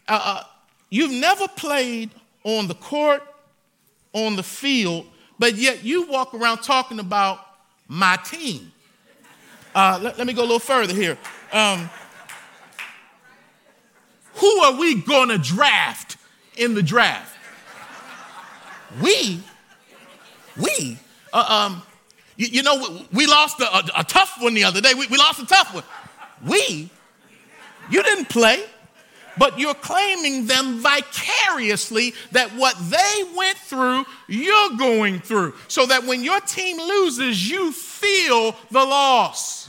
Uh, 0.09 0.21
uh, 0.25 0.43
you've 0.91 1.13
never 1.13 1.47
played 1.47 2.11
on 2.43 2.67
the 2.67 2.75
court, 2.75 3.23
on 4.13 4.35
the 4.35 4.43
field, 4.43 5.07
but 5.39 5.55
yet 5.55 5.85
you 5.85 6.09
walk 6.09 6.35
around 6.35 6.59
talking 6.59 6.99
about 6.99 7.39
my 7.87 8.17
team. 8.25 8.73
Uh, 9.75 10.01
let, 10.03 10.19
let, 10.19 10.27
me 10.27 10.33
go 10.33 10.41
a 10.41 10.43
little 10.43 10.59
further 10.59 10.95
here. 10.95 11.19
Um, 11.53 11.89
who 14.37 14.61
are 14.63 14.79
we 14.79 15.01
going 15.01 15.29
to 15.29 15.39
draft 15.39 16.17
in 16.57 16.75
the 16.75 16.83
draft? 16.83 17.37
We, 19.03 19.43
we, 20.57 20.99
uh, 21.33 21.69
um, 21.71 21.83
you, 22.37 22.47
you, 22.47 22.63
know, 22.63 23.05
we 23.13 23.27
lost 23.27 23.61
a, 23.61 23.65
a, 23.65 23.83
a, 23.99 24.05
tough 24.05 24.37
one 24.41 24.55
the 24.55 24.65
other 24.65 24.81
day. 24.81 24.95
We, 24.95 25.07
we 25.09 25.19
lost 25.19 25.41
a 25.41 25.47
tough 25.47 25.75
one. 25.75 25.85
We, 26.47 26.89
you 27.91 28.03
didn't 28.03 28.29
play 28.29 28.65
but 29.39 29.59
you're 29.59 29.75
claiming 29.75 30.47
them 30.47 30.79
vicariously 30.79 32.15
that 32.33 32.51
what 32.53 32.77
they 32.91 33.25
went 33.37 33.59
through, 33.59 34.05
you're 34.29 34.77
going 34.79 35.21
through. 35.21 35.55
So 35.69 35.87
that 35.87 36.05
when 36.05 36.25
your 36.25 36.41
team 36.41 36.79
loses, 36.79 37.49
you 37.49 37.73
feel 37.73 38.57
the 38.71 38.85
loss. 38.85 39.66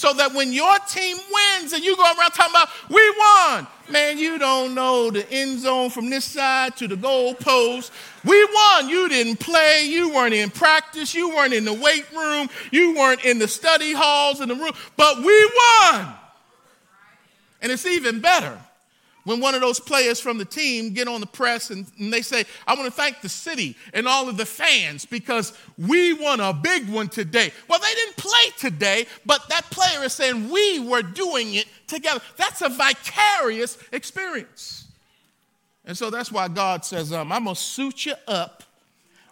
So 0.00 0.14
that 0.14 0.32
when 0.32 0.50
your 0.50 0.78
team 0.88 1.18
wins 1.30 1.74
and 1.74 1.84
you 1.84 1.94
go 1.94 2.04
around 2.04 2.30
talking 2.30 2.54
about, 2.54 2.70
we 2.88 3.14
won, 3.18 3.66
man, 3.90 4.16
you 4.16 4.38
don't 4.38 4.74
know 4.74 5.10
the 5.10 5.30
end 5.30 5.60
zone 5.60 5.90
from 5.90 6.08
this 6.08 6.24
side 6.24 6.74
to 6.78 6.88
the 6.88 6.96
goal 6.96 7.34
post. 7.34 7.92
We 8.24 8.42
won. 8.42 8.88
You 8.88 9.10
didn't 9.10 9.40
play. 9.40 9.84
You 9.84 10.08
weren't 10.08 10.32
in 10.32 10.48
practice. 10.48 11.14
You 11.14 11.28
weren't 11.28 11.52
in 11.52 11.66
the 11.66 11.74
weight 11.74 12.06
room. 12.16 12.48
You 12.70 12.94
weren't 12.94 13.26
in 13.26 13.38
the 13.38 13.46
study 13.46 13.92
halls 13.92 14.40
in 14.40 14.48
the 14.48 14.54
room, 14.54 14.72
but 14.96 15.18
we 15.18 15.52
won. 15.82 16.14
And 17.60 17.70
it's 17.70 17.84
even 17.84 18.20
better 18.20 18.58
when 19.24 19.40
one 19.40 19.54
of 19.54 19.60
those 19.60 19.78
players 19.78 20.20
from 20.20 20.38
the 20.38 20.44
team 20.44 20.92
get 20.92 21.08
on 21.08 21.20
the 21.20 21.26
press 21.26 21.70
and, 21.70 21.86
and, 21.98 22.12
they 22.12 22.22
say, 22.22 22.44
I 22.66 22.74
want 22.74 22.86
to 22.86 22.90
thank 22.90 23.20
the 23.20 23.28
city 23.28 23.76
and 23.92 24.08
all 24.08 24.28
of 24.28 24.36
the 24.36 24.46
fans 24.46 25.04
because 25.04 25.52
we 25.76 26.14
won 26.14 26.40
a 26.40 26.52
big 26.52 26.88
one 26.88 27.08
today. 27.08 27.52
Well, 27.68 27.78
they 27.78 27.94
didn't 27.94 28.16
play 28.16 28.50
today, 28.58 29.06
but 29.26 29.48
that 29.48 29.64
player 29.70 30.04
is 30.04 30.12
saying 30.12 30.50
we 30.50 30.80
were 30.80 31.02
doing 31.02 31.54
it 31.54 31.66
together. 31.86 32.20
That's 32.36 32.62
a 32.62 32.68
vicarious 32.68 33.78
experience. 33.92 34.86
And 35.84 35.96
so 35.96 36.10
that's 36.10 36.30
why 36.30 36.48
God 36.48 36.84
says, 36.84 37.12
um, 37.12 37.32
I'm 37.32 37.44
going 37.44 37.56
to 37.56 37.60
suit 37.60 38.06
you 38.06 38.14
up. 38.26 38.62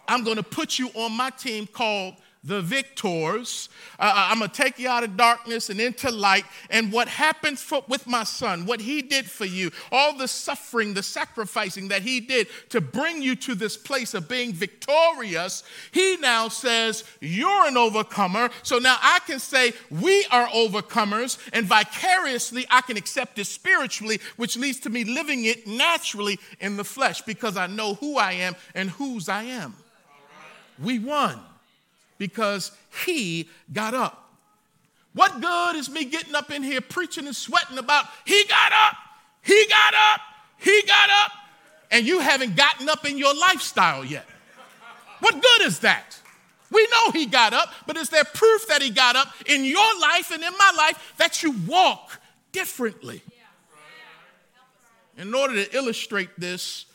I'm 0.07 0.23
going 0.23 0.37
to 0.37 0.43
put 0.43 0.79
you 0.79 0.89
on 0.95 1.11
my 1.15 1.29
team 1.29 1.67
called 1.67 2.15
the 2.43 2.61
victors. 2.61 3.69
Uh, 3.99 4.03
uh 4.03 4.27
I'm 4.29 4.39
going 4.39 4.49
to 4.49 4.55
take 4.55 4.79
you 4.79 4.87
out 4.87 5.03
of 5.03 5.17
darkness 5.17 5.69
and 5.69 5.79
into 5.79 6.09
light. 6.09 6.45
And 6.69 6.91
what 6.91 7.07
happened 7.07 7.59
for, 7.59 7.83
with 7.87 8.07
my 8.07 8.23
son, 8.23 8.65
what 8.65 8.79
he 8.79 9.01
did 9.01 9.29
for 9.29 9.45
you, 9.45 9.71
all 9.91 10.17
the 10.17 10.27
suffering, 10.27 10.93
the 10.93 11.03
sacrificing 11.03 11.89
that 11.89 12.01
he 12.01 12.19
did 12.19 12.47
to 12.69 12.79
bring 12.79 13.21
you 13.21 13.35
to 13.37 13.55
this 13.55 13.75
place 13.75 14.13
of 14.13 14.29
being 14.29 14.53
victorious, 14.53 15.63
he 15.91 16.17
now 16.17 16.47
says, 16.47 17.03
You're 17.19 17.67
an 17.67 17.77
overcomer. 17.77 18.49
So 18.63 18.77
now 18.77 18.97
I 19.01 19.19
can 19.25 19.39
say, 19.39 19.73
We 19.89 20.25
are 20.31 20.47
overcomers. 20.47 21.37
And 21.51 21.65
vicariously, 21.65 22.65
I 22.69 22.81
can 22.81 22.95
accept 22.95 23.37
it 23.39 23.45
spiritually, 23.45 24.21
which 24.37 24.55
leads 24.55 24.79
to 24.81 24.89
me 24.89 25.03
living 25.03 25.45
it 25.45 25.67
naturally 25.67 26.39
in 26.61 26.77
the 26.77 26.83
flesh 26.83 27.21
because 27.21 27.57
I 27.57 27.67
know 27.67 27.95
who 27.95 28.17
I 28.17 28.33
am 28.33 28.55
and 28.73 28.89
whose 28.91 29.27
I 29.27 29.43
am. 29.43 29.75
We 30.81 30.99
won 30.99 31.39
because 32.19 32.71
he 33.03 33.49
got 33.73 33.95
up. 33.95 34.29
What 35.13 35.41
good 35.41 35.75
is 35.75 35.89
me 35.89 36.05
getting 36.05 36.35
up 36.35 36.51
in 36.51 36.61
here 36.61 36.81
preaching 36.81 37.25
and 37.25 37.35
sweating 37.35 37.79
about 37.79 38.05
he 38.25 38.45
got 38.45 38.71
up, 38.71 38.95
he 39.41 39.65
got 39.67 39.95
up, 39.95 40.21
he 40.57 40.83
got 40.83 41.09
up, 41.09 41.31
and 41.89 42.05
you 42.05 42.19
haven't 42.19 42.55
gotten 42.55 42.87
up 42.87 43.09
in 43.09 43.17
your 43.17 43.33
lifestyle 43.33 44.05
yet? 44.05 44.27
What 45.21 45.33
good 45.33 45.67
is 45.67 45.79
that? 45.79 46.19
We 46.71 46.87
know 46.91 47.11
he 47.11 47.25
got 47.25 47.53
up, 47.53 47.73
but 47.87 47.97
is 47.97 48.09
there 48.09 48.23
proof 48.23 48.67
that 48.67 48.83
he 48.83 48.91
got 48.91 49.15
up 49.15 49.33
in 49.47 49.65
your 49.65 49.99
life 49.99 50.29
and 50.31 50.43
in 50.43 50.53
my 50.53 50.71
life 50.77 51.13
that 51.17 51.41
you 51.41 51.55
walk 51.67 52.21
differently? 52.51 53.23
In 55.17 55.33
order 55.33 55.55
to 55.65 55.75
illustrate 55.75 56.29
this, 56.37 56.85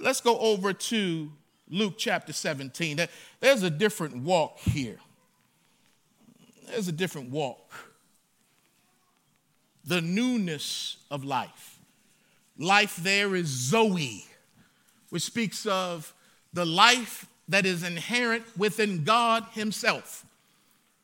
let's 0.00 0.20
go 0.20 0.38
over 0.38 0.72
to 0.72 1.32
Luke 1.68 1.94
chapter 1.96 2.32
17. 2.32 3.00
There's 3.42 3.64
a 3.64 3.70
different 3.70 4.18
walk 4.18 4.60
here. 4.60 4.98
There's 6.68 6.86
a 6.86 6.92
different 6.92 7.30
walk. 7.30 7.74
The 9.84 10.00
newness 10.00 10.98
of 11.10 11.24
life. 11.24 11.80
Life 12.56 12.94
there 13.02 13.34
is 13.34 13.48
Zoe, 13.48 14.24
which 15.10 15.24
speaks 15.24 15.66
of 15.66 16.14
the 16.52 16.64
life 16.64 17.26
that 17.48 17.66
is 17.66 17.82
inherent 17.82 18.44
within 18.56 19.02
God 19.02 19.44
Himself. 19.50 20.24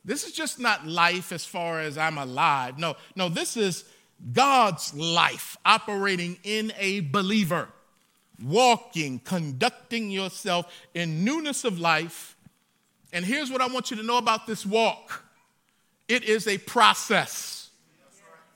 This 0.05 0.25
is 0.25 0.33
just 0.33 0.61
not 0.61 0.87
life 0.87 1.33
as 1.33 1.45
far 1.45 1.81
as 1.81 1.99
I'm 1.99 2.19
alive. 2.19 2.79
No, 2.79 2.95
no, 3.17 3.29
this 3.29 3.57
is 3.57 3.83
God's 4.33 4.95
life 4.95 5.57
operating 5.65 6.39
in 6.45 6.73
a 6.79 7.01
believer 7.01 7.69
walking, 8.43 9.19
conducting 9.21 10.11
yourself 10.11 10.73
in 10.95 11.25
newness 11.25 11.65
of 11.65 11.79
life. 11.79 12.37
And 13.13 13.25
here's 13.25 13.51
what 13.51 13.61
I 13.61 13.67
want 13.67 13.91
you 13.91 13.97
to 13.97 14.03
know 14.03 14.19
about 14.19 14.47
this 14.47 14.65
walk 14.65 15.25
it 16.09 16.25
is 16.25 16.47
a 16.47 16.59
process. 16.59 17.71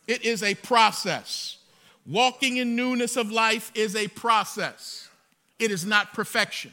It 0.07 0.25
is 0.25 0.43
a 0.43 0.55
process. 0.55 1.59
Walking 2.07 2.57
in 2.57 2.75
newness 2.75 3.17
of 3.17 3.31
life 3.31 3.71
is 3.75 3.95
a 3.95 4.09
process, 4.09 5.09
it 5.59 5.71
is 5.71 5.85
not 5.85 6.13
perfection. 6.13 6.73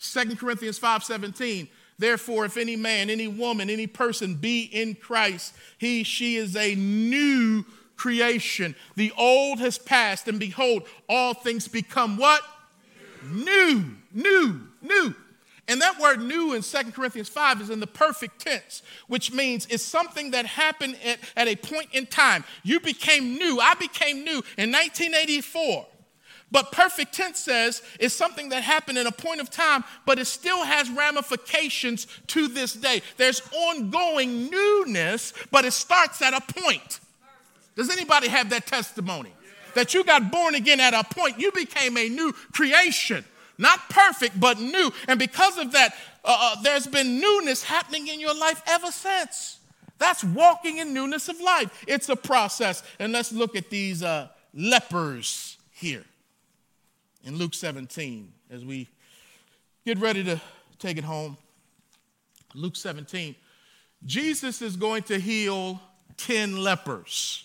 2 0.00 0.36
Corinthians 0.36 0.78
5:17 0.78 1.68
Therefore, 1.98 2.46
if 2.46 2.56
any 2.56 2.76
man, 2.76 3.10
any 3.10 3.28
woman, 3.28 3.68
any 3.68 3.86
person 3.86 4.34
be 4.34 4.62
in 4.62 4.94
Christ, 4.94 5.52
he, 5.76 6.02
she 6.02 6.36
is 6.36 6.56
a 6.56 6.74
new 6.74 7.62
creation. 8.00 8.74
The 8.96 9.12
old 9.18 9.60
has 9.60 9.76
passed, 9.76 10.26
and 10.26 10.40
behold, 10.40 10.84
all 11.06 11.34
things 11.34 11.68
become 11.68 12.16
what? 12.16 12.40
New, 13.30 13.94
new, 14.10 14.60
new. 14.80 15.14
And 15.68 15.82
that 15.82 16.00
word 16.00 16.22
new 16.22 16.54
in 16.54 16.62
2 16.62 16.92
Corinthians 16.92 17.28
5 17.28 17.60
is 17.60 17.68
in 17.68 17.78
the 17.78 17.86
perfect 17.86 18.40
tense, 18.40 18.82
which 19.06 19.34
means 19.34 19.66
it's 19.68 19.84
something 19.84 20.30
that 20.30 20.46
happened 20.46 20.96
at, 21.04 21.18
at 21.36 21.46
a 21.46 21.56
point 21.56 21.88
in 21.92 22.06
time. 22.06 22.42
You 22.62 22.80
became 22.80 23.34
new. 23.34 23.60
I 23.60 23.74
became 23.74 24.24
new 24.24 24.42
in 24.56 24.72
1984. 24.72 25.86
But 26.50 26.72
perfect 26.72 27.12
tense 27.12 27.38
says 27.38 27.82
it's 28.00 28.14
something 28.14 28.48
that 28.48 28.62
happened 28.62 28.96
in 28.96 29.08
a 29.08 29.12
point 29.12 29.42
of 29.42 29.50
time, 29.50 29.84
but 30.06 30.18
it 30.18 30.26
still 30.26 30.64
has 30.64 30.88
ramifications 30.88 32.06
to 32.28 32.48
this 32.48 32.72
day. 32.72 33.02
There's 33.18 33.42
ongoing 33.52 34.48
newness, 34.48 35.34
but 35.50 35.66
it 35.66 35.72
starts 35.72 36.22
at 36.22 36.32
a 36.32 36.40
point. 36.40 36.98
Does 37.76 37.90
anybody 37.90 38.28
have 38.28 38.50
that 38.50 38.66
testimony? 38.66 39.32
That 39.74 39.94
you 39.94 40.04
got 40.04 40.32
born 40.32 40.54
again 40.54 40.80
at 40.80 40.94
a 40.94 41.04
point, 41.04 41.38
you 41.38 41.52
became 41.52 41.96
a 41.96 42.08
new 42.08 42.32
creation. 42.52 43.24
Not 43.56 43.78
perfect, 43.90 44.40
but 44.40 44.58
new. 44.58 44.90
And 45.06 45.18
because 45.18 45.58
of 45.58 45.72
that, 45.72 45.94
uh, 46.24 46.54
uh, 46.56 46.62
there's 46.62 46.86
been 46.86 47.20
newness 47.20 47.62
happening 47.62 48.08
in 48.08 48.18
your 48.18 48.34
life 48.34 48.62
ever 48.66 48.90
since. 48.90 49.58
That's 49.98 50.24
walking 50.24 50.78
in 50.78 50.94
newness 50.94 51.28
of 51.28 51.38
life. 51.40 51.84
It's 51.86 52.08
a 52.08 52.16
process. 52.16 52.82
And 52.98 53.12
let's 53.12 53.32
look 53.32 53.54
at 53.54 53.68
these 53.68 54.02
uh, 54.02 54.28
lepers 54.54 55.58
here 55.72 56.04
in 57.22 57.36
Luke 57.36 57.52
17 57.52 58.32
as 58.50 58.64
we 58.64 58.88
get 59.84 59.98
ready 59.98 60.24
to 60.24 60.40
take 60.78 60.96
it 60.96 61.04
home. 61.04 61.36
Luke 62.54 62.76
17. 62.76 63.34
Jesus 64.06 64.62
is 64.62 64.76
going 64.76 65.02
to 65.04 65.18
heal 65.18 65.80
10 66.16 66.56
lepers. 66.56 67.44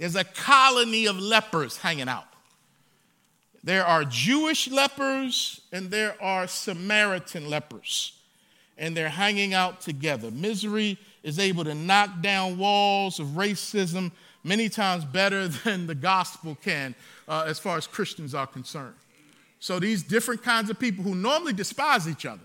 There's 0.00 0.16
a 0.16 0.24
colony 0.24 1.04
of 1.04 1.20
lepers 1.20 1.76
hanging 1.76 2.08
out. 2.08 2.24
There 3.62 3.84
are 3.84 4.02
Jewish 4.02 4.66
lepers 4.66 5.60
and 5.72 5.90
there 5.90 6.16
are 6.22 6.48
Samaritan 6.48 7.50
lepers, 7.50 8.18
and 8.78 8.96
they're 8.96 9.10
hanging 9.10 9.52
out 9.52 9.82
together. 9.82 10.30
Misery 10.30 10.96
is 11.22 11.38
able 11.38 11.64
to 11.64 11.74
knock 11.74 12.22
down 12.22 12.56
walls 12.56 13.20
of 13.20 13.26
racism 13.36 14.10
many 14.42 14.70
times 14.70 15.04
better 15.04 15.48
than 15.64 15.86
the 15.86 15.94
gospel 15.94 16.56
can 16.64 16.94
uh, 17.28 17.44
as 17.46 17.58
far 17.58 17.76
as 17.76 17.86
Christians 17.86 18.34
are 18.34 18.46
concerned. 18.46 18.96
So 19.58 19.78
these 19.78 20.02
different 20.02 20.42
kinds 20.42 20.70
of 20.70 20.78
people 20.78 21.04
who 21.04 21.14
normally 21.14 21.52
despise 21.52 22.08
each 22.08 22.24
other, 22.24 22.40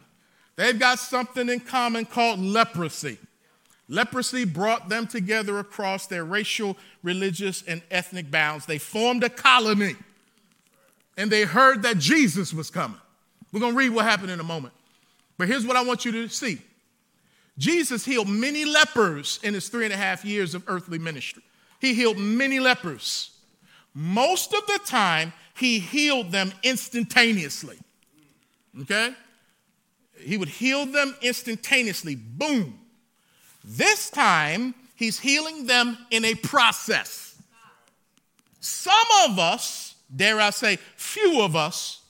they've 0.58 0.78
got 0.78 1.00
something 1.00 1.48
in 1.48 1.62
common 1.62 2.04
called 2.04 2.42
leprosy. 2.42 3.18
Leprosy 3.88 4.46
brought 4.46 4.90
them 4.90 5.06
together 5.06 5.60
across 5.60 6.08
their 6.08 6.26
racial, 6.26 6.78
religious, 7.04 7.64
and 7.64 7.82
ethnic 7.92 8.32
bounds. 8.32 8.66
They 8.66 8.80
formed 8.80 9.24
a 9.24 9.30
colony 9.30 9.96
and 11.18 11.32
they 11.32 11.44
heard 11.44 11.84
that 11.84 11.98
Jesus 11.98 12.54
was 12.54 12.70
coming. 12.70 13.00
We're 13.52 13.60
going 13.60 13.74
to 13.74 13.78
read 13.78 13.92
what 13.92 14.06
happened 14.06 14.32
in 14.32 14.40
a 14.40 14.44
moment. 14.44 14.74
But 15.38 15.48
here's 15.48 15.66
what 15.66 15.76
I 15.76 15.84
want 15.84 16.04
you 16.06 16.12
to 16.12 16.28
see 16.28 16.60
Jesus 17.58 18.04
healed 18.04 18.28
many 18.28 18.66
lepers 18.66 19.40
in 19.44 19.54
his 19.54 19.70
three 19.70 19.86
and 19.86 19.94
a 19.94 19.98
half 19.98 20.26
years 20.26 20.56
of 20.56 20.64
earthly 20.68 21.00
ministry. 21.00 21.44
He 21.80 21.94
healed 21.94 22.18
many 22.18 22.60
lepers. 22.60 23.32
Most 23.94 24.54
of 24.54 24.66
the 24.68 24.80
time, 24.86 25.32
he 25.56 25.80
healed 25.80 26.32
them 26.32 26.52
instantaneously. 26.64 27.78
Okay? 28.82 29.14
He 30.20 30.38
would 30.38 30.50
heal 30.50 30.86
them 30.86 31.16
instantaneously. 31.22 32.16
Boom. 32.16 32.80
This 33.68 34.12
time, 34.12 34.76
he's 34.96 35.20
healing 35.20 35.66
them 35.66 35.98
in 36.12 36.24
a 36.24 36.36
process. 36.36 37.36
Some 38.60 38.94
of 39.28 39.40
us, 39.40 39.96
dare 40.16 40.40
I 40.40 40.52
say, 40.52 40.78
few 40.96 41.42
of 41.42 41.56
us, 41.56 42.02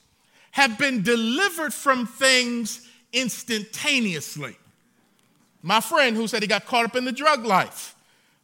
have 0.50 0.78
been 0.78 1.02
delivered 1.02 1.72
from 1.72 2.06
things 2.06 2.86
instantaneously. 3.12 4.56
My 5.62 5.80
friend 5.80 6.14
who 6.14 6.28
said 6.28 6.42
he 6.42 6.48
got 6.48 6.66
caught 6.66 6.84
up 6.84 6.96
in 6.96 7.06
the 7.06 7.12
drug 7.12 7.44
life, 7.44 7.94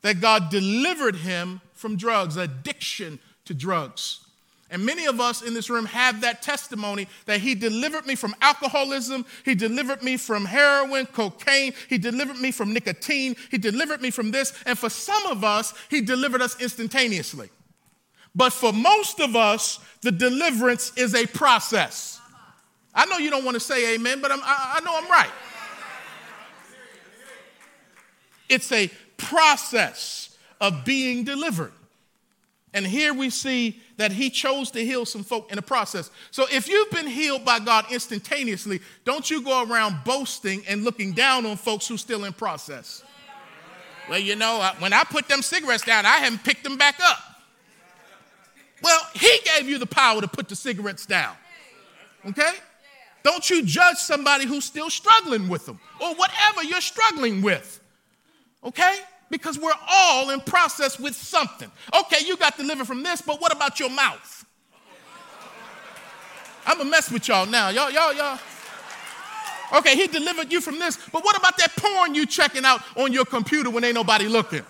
that 0.00 0.20
God 0.20 0.50
delivered 0.50 1.16
him 1.16 1.60
from 1.74 1.96
drugs, 1.96 2.36
addiction 2.36 3.18
to 3.44 3.54
drugs. 3.54 4.26
And 4.72 4.86
many 4.86 5.04
of 5.04 5.20
us 5.20 5.42
in 5.42 5.52
this 5.52 5.68
room 5.68 5.84
have 5.84 6.22
that 6.22 6.40
testimony 6.40 7.06
that 7.26 7.42
He 7.42 7.54
delivered 7.54 8.06
me 8.06 8.14
from 8.14 8.34
alcoholism, 8.40 9.26
He 9.44 9.54
delivered 9.54 10.02
me 10.02 10.16
from 10.16 10.46
heroin, 10.46 11.04
cocaine, 11.04 11.74
He 11.90 11.98
delivered 11.98 12.38
me 12.38 12.50
from 12.52 12.72
nicotine, 12.72 13.36
He 13.50 13.58
delivered 13.58 14.00
me 14.00 14.10
from 14.10 14.30
this. 14.30 14.54
And 14.64 14.78
for 14.78 14.88
some 14.88 15.26
of 15.26 15.44
us, 15.44 15.74
He 15.90 16.00
delivered 16.00 16.40
us 16.40 16.58
instantaneously. 16.58 17.50
But 18.34 18.54
for 18.54 18.72
most 18.72 19.20
of 19.20 19.36
us, 19.36 19.78
the 20.00 20.10
deliverance 20.10 20.94
is 20.96 21.14
a 21.14 21.26
process. 21.26 22.18
I 22.94 23.04
know 23.04 23.18
you 23.18 23.28
don't 23.28 23.44
want 23.44 23.56
to 23.56 23.60
say 23.60 23.94
amen, 23.94 24.22
but 24.22 24.32
I, 24.32 24.38
I 24.42 24.80
know 24.82 24.96
I'm 24.96 25.10
right. 25.10 25.30
It's 28.48 28.72
a 28.72 28.90
process 29.18 30.34
of 30.62 30.86
being 30.86 31.24
delivered. 31.24 31.72
And 32.72 32.86
here 32.86 33.12
we 33.12 33.28
see 33.28 33.81
that 34.02 34.12
he 34.12 34.28
chose 34.30 34.70
to 34.72 34.84
heal 34.84 35.06
some 35.06 35.22
folk 35.22 35.50
in 35.50 35.56
the 35.56 35.62
process. 35.62 36.10
So 36.30 36.46
if 36.50 36.68
you've 36.68 36.90
been 36.90 37.06
healed 37.06 37.44
by 37.44 37.60
God 37.60 37.86
instantaneously, 37.90 38.80
don't 39.04 39.30
you 39.30 39.42
go 39.42 39.64
around 39.64 40.04
boasting 40.04 40.64
and 40.68 40.82
looking 40.82 41.12
down 41.12 41.46
on 41.46 41.56
folks 41.56 41.86
who's 41.86 42.00
still 42.00 42.24
in 42.24 42.32
process. 42.32 43.04
Well, 44.08 44.18
you 44.18 44.34
know, 44.34 44.68
when 44.80 44.92
I 44.92 45.04
put 45.04 45.28
them 45.28 45.40
cigarettes 45.42 45.84
down, 45.84 46.04
I 46.04 46.18
haven't 46.18 46.42
picked 46.42 46.64
them 46.64 46.76
back 46.76 46.98
up. 47.00 47.18
Well, 48.82 49.00
he 49.14 49.38
gave 49.44 49.68
you 49.68 49.78
the 49.78 49.86
power 49.86 50.20
to 50.20 50.26
put 50.26 50.48
the 50.48 50.56
cigarettes 50.56 51.06
down. 51.06 51.36
Okay? 52.26 52.52
Don't 53.22 53.48
you 53.48 53.64
judge 53.64 53.98
somebody 53.98 54.46
who's 54.46 54.64
still 54.64 54.90
struggling 54.90 55.48
with 55.48 55.64
them 55.64 55.78
or 56.00 56.14
whatever 56.16 56.64
you're 56.64 56.80
struggling 56.80 57.40
with. 57.40 57.80
Okay? 58.64 58.98
Because 59.32 59.58
we're 59.58 59.72
all 59.90 60.30
in 60.30 60.40
process 60.40 61.00
with 61.00 61.16
something. 61.16 61.70
Okay, 61.98 62.24
you 62.24 62.36
got 62.36 62.56
delivered 62.56 62.86
from 62.86 63.02
this, 63.02 63.22
but 63.22 63.40
what 63.40 63.52
about 63.52 63.80
your 63.80 63.90
mouth? 63.90 64.44
I'm 66.64 66.78
gonna 66.78 66.90
mess 66.90 67.10
with 67.10 67.26
y'all 67.26 67.46
now. 67.46 67.70
Y'all, 67.70 67.90
y'all, 67.90 68.12
y'all. 68.12 68.38
Okay, 69.74 69.96
he 69.96 70.06
delivered 70.06 70.52
you 70.52 70.60
from 70.60 70.78
this, 70.78 70.98
but 71.10 71.24
what 71.24 71.36
about 71.36 71.56
that 71.56 71.74
porn 71.76 72.14
you 72.14 72.26
checking 72.26 72.64
out 72.64 72.82
on 72.94 73.10
your 73.12 73.24
computer 73.24 73.70
when 73.70 73.82
ain't 73.82 73.94
nobody 73.94 74.28
looking? 74.28 74.62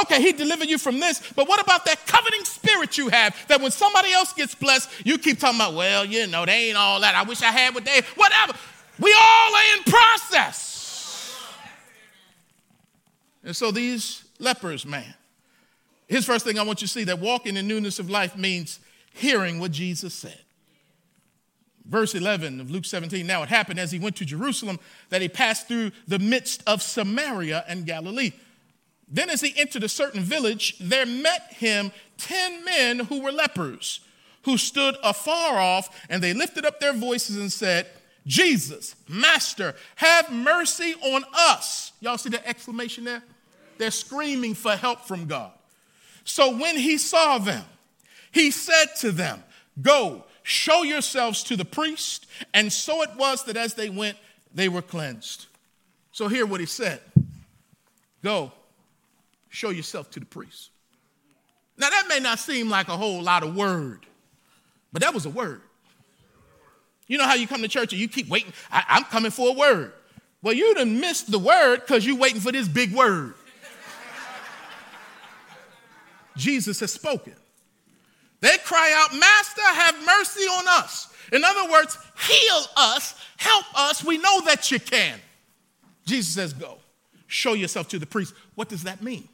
Okay, 0.00 0.20
he 0.22 0.32
delivered 0.32 0.68
you 0.68 0.78
from 0.78 0.98
this, 0.98 1.22
but 1.36 1.46
what 1.46 1.62
about 1.62 1.84
that 1.84 2.06
coveting 2.06 2.44
spirit 2.44 2.96
you 2.96 3.08
have 3.08 3.36
that 3.48 3.60
when 3.60 3.70
somebody 3.70 4.10
else 4.12 4.32
gets 4.32 4.54
blessed, 4.54 4.90
you 5.04 5.18
keep 5.18 5.38
talking 5.38 5.58
about, 5.58 5.74
well, 5.74 6.04
you 6.04 6.26
know, 6.26 6.46
they 6.46 6.68
ain't 6.68 6.78
all 6.78 7.00
that. 7.00 7.14
I 7.14 7.22
wish 7.22 7.42
I 7.42 7.52
had 7.52 7.74
what 7.74 7.84
they, 7.84 8.00
whatever. 8.16 8.54
We 8.98 9.12
all 9.12 9.54
are 9.54 9.76
in 9.76 9.84
process. 9.84 10.75
And 13.46 13.56
so 13.56 13.70
these 13.70 14.24
lepers, 14.40 14.84
man, 14.84 15.14
his 16.08 16.26
first 16.26 16.44
thing 16.44 16.58
I 16.58 16.62
want 16.62 16.82
you 16.82 16.88
to 16.88 16.92
see 16.92 17.04
that 17.04 17.20
walking 17.20 17.56
in 17.56 17.68
newness 17.68 18.00
of 18.00 18.10
life 18.10 18.36
means 18.36 18.80
hearing 19.14 19.60
what 19.60 19.70
Jesus 19.70 20.12
said. 20.12 20.38
Verse 21.84 22.16
11 22.16 22.60
of 22.60 22.72
Luke 22.72 22.84
17 22.84 23.24
Now 23.24 23.44
it 23.44 23.48
happened 23.48 23.78
as 23.78 23.92
he 23.92 24.00
went 24.00 24.16
to 24.16 24.24
Jerusalem 24.24 24.80
that 25.10 25.22
he 25.22 25.28
passed 25.28 25.68
through 25.68 25.92
the 26.08 26.18
midst 26.18 26.64
of 26.66 26.82
Samaria 26.82 27.64
and 27.68 27.86
Galilee. 27.86 28.32
Then, 29.08 29.30
as 29.30 29.40
he 29.40 29.54
entered 29.56 29.84
a 29.84 29.88
certain 29.88 30.22
village, 30.22 30.76
there 30.80 31.06
met 31.06 31.52
him 31.52 31.92
ten 32.18 32.64
men 32.64 32.98
who 32.98 33.22
were 33.22 33.30
lepers, 33.30 34.00
who 34.42 34.58
stood 34.58 34.96
afar 35.04 35.60
off, 35.60 36.04
and 36.10 36.20
they 36.20 36.34
lifted 36.34 36.66
up 36.66 36.80
their 36.80 36.92
voices 36.92 37.36
and 37.36 37.52
said, 37.52 37.86
Jesus, 38.26 38.96
Master, 39.08 39.76
have 39.94 40.32
mercy 40.32 40.96
on 41.00 41.24
us. 41.32 41.92
Y'all 42.00 42.18
see 42.18 42.30
the 42.30 42.44
exclamation 42.48 43.04
there? 43.04 43.22
They're 43.78 43.90
screaming 43.90 44.54
for 44.54 44.72
help 44.72 45.02
from 45.02 45.26
God. 45.26 45.52
So 46.24 46.56
when 46.56 46.76
he 46.76 46.98
saw 46.98 47.38
them, 47.38 47.64
he 48.32 48.50
said 48.50 48.86
to 49.00 49.12
them, 49.12 49.42
Go, 49.80 50.24
show 50.42 50.82
yourselves 50.82 51.42
to 51.44 51.56
the 51.56 51.64
priest. 51.64 52.26
And 52.54 52.72
so 52.72 53.02
it 53.02 53.10
was 53.16 53.44
that 53.44 53.56
as 53.56 53.74
they 53.74 53.90
went, 53.90 54.16
they 54.54 54.68
were 54.68 54.82
cleansed. 54.82 55.46
So 56.12 56.28
hear 56.28 56.46
what 56.46 56.60
he 56.60 56.66
said 56.66 57.00
Go, 58.22 58.52
show 59.48 59.70
yourself 59.70 60.10
to 60.12 60.20
the 60.20 60.26
priest. 60.26 60.70
Now, 61.78 61.90
that 61.90 62.06
may 62.08 62.20
not 62.20 62.38
seem 62.38 62.70
like 62.70 62.88
a 62.88 62.96
whole 62.96 63.22
lot 63.22 63.42
of 63.42 63.54
word, 63.54 64.06
but 64.92 65.02
that 65.02 65.12
was 65.12 65.26
a 65.26 65.30
word. 65.30 65.60
You 67.06 67.18
know 67.18 67.24
how 67.24 67.34
you 67.34 67.46
come 67.46 67.62
to 67.62 67.68
church 67.68 67.92
and 67.92 68.00
you 68.00 68.08
keep 68.08 68.28
waiting, 68.28 68.52
I- 68.70 68.96
am 68.96 69.04
coming 69.04 69.30
for 69.30 69.50
a 69.50 69.52
word. 69.52 69.92
Well, 70.42 70.54
you 70.54 70.74
done 70.74 71.00
missed 71.00 71.30
the 71.30 71.38
word 71.38 71.80
because 71.80 72.06
you're 72.06 72.16
waiting 72.16 72.40
for 72.40 72.50
this 72.50 72.66
big 72.68 72.92
word. 72.92 73.34
Jesus 76.36 76.80
has 76.80 76.92
spoken. 76.92 77.34
They 78.40 78.56
cry 78.64 78.92
out, 78.96 79.18
Master, 79.18 79.62
have 79.62 79.94
mercy 80.04 80.42
on 80.42 80.64
us. 80.82 81.08
In 81.32 81.42
other 81.42 81.70
words, 81.70 81.98
heal 82.28 82.64
us, 82.76 83.14
help 83.36 83.64
us. 83.74 84.04
We 84.04 84.18
know 84.18 84.42
that 84.42 84.70
you 84.70 84.78
can. 84.78 85.18
Jesus 86.04 86.34
says, 86.34 86.52
Go, 86.52 86.78
show 87.26 87.54
yourself 87.54 87.88
to 87.88 87.98
the 87.98 88.06
priest. 88.06 88.34
What 88.54 88.68
does 88.68 88.84
that 88.84 89.02
mean? 89.02 89.28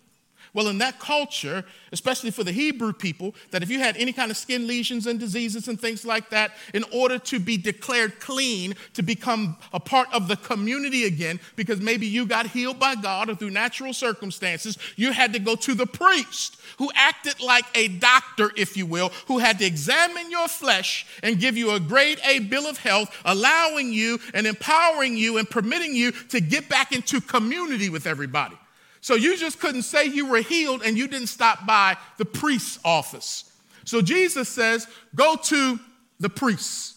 Well, 0.54 0.68
in 0.68 0.78
that 0.78 1.00
culture, 1.00 1.64
especially 1.92 2.30
for 2.30 2.44
the 2.44 2.52
Hebrew 2.52 2.92
people, 2.92 3.34
that 3.52 3.62
if 3.62 3.70
you 3.70 3.78
had 3.78 3.96
any 3.96 4.12
kind 4.12 4.30
of 4.30 4.36
skin 4.36 4.66
lesions 4.66 5.06
and 5.06 5.18
diseases 5.18 5.66
and 5.66 5.80
things 5.80 6.04
like 6.04 6.28
that, 6.28 6.52
in 6.74 6.84
order 6.92 7.18
to 7.18 7.40
be 7.40 7.56
declared 7.56 8.20
clean, 8.20 8.74
to 8.92 9.02
become 9.02 9.56
a 9.72 9.80
part 9.80 10.08
of 10.12 10.28
the 10.28 10.36
community 10.36 11.04
again, 11.04 11.40
because 11.56 11.80
maybe 11.80 12.06
you 12.06 12.26
got 12.26 12.48
healed 12.48 12.78
by 12.78 12.94
God 12.94 13.30
or 13.30 13.34
through 13.34 13.50
natural 13.50 13.94
circumstances, 13.94 14.76
you 14.96 15.12
had 15.12 15.32
to 15.32 15.38
go 15.38 15.56
to 15.56 15.74
the 15.74 15.86
priest 15.86 16.60
who 16.76 16.90
acted 16.94 17.40
like 17.40 17.64
a 17.74 17.88
doctor, 17.88 18.50
if 18.54 18.76
you 18.76 18.84
will, 18.84 19.10
who 19.28 19.38
had 19.38 19.58
to 19.58 19.64
examine 19.64 20.30
your 20.30 20.48
flesh 20.48 21.06
and 21.22 21.40
give 21.40 21.56
you 21.56 21.70
a 21.70 21.80
grade 21.80 22.20
A 22.26 22.40
bill 22.40 22.66
of 22.66 22.76
health, 22.76 23.16
allowing 23.24 23.90
you 23.90 24.18
and 24.34 24.46
empowering 24.46 25.16
you 25.16 25.38
and 25.38 25.48
permitting 25.48 25.94
you 25.94 26.12
to 26.12 26.40
get 26.40 26.68
back 26.68 26.92
into 26.92 27.22
community 27.22 27.88
with 27.88 28.06
everybody. 28.06 28.56
So 29.02 29.16
you 29.16 29.36
just 29.36 29.60
couldn't 29.60 29.82
say 29.82 30.06
you 30.06 30.26
were 30.26 30.40
healed 30.40 30.82
and 30.82 30.96
you 30.96 31.08
didn't 31.08 31.26
stop 31.26 31.66
by 31.66 31.96
the 32.18 32.24
priest's 32.24 32.78
office. 32.84 33.52
So 33.84 34.00
Jesus 34.00 34.48
says, 34.48 34.86
go 35.14 35.36
to 35.36 35.78
the 36.20 36.30
priest. 36.30 36.96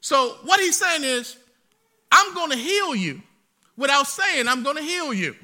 So 0.00 0.36
what 0.44 0.60
he's 0.60 0.78
saying 0.78 1.02
is, 1.02 1.36
I'm 2.10 2.32
going 2.34 2.52
to 2.52 2.56
heal 2.56 2.94
you 2.94 3.20
without 3.76 4.06
saying 4.06 4.46
I'm 4.46 4.62
going 4.62 4.76
to 4.76 4.82
heal 4.82 5.12
you. 5.12 5.34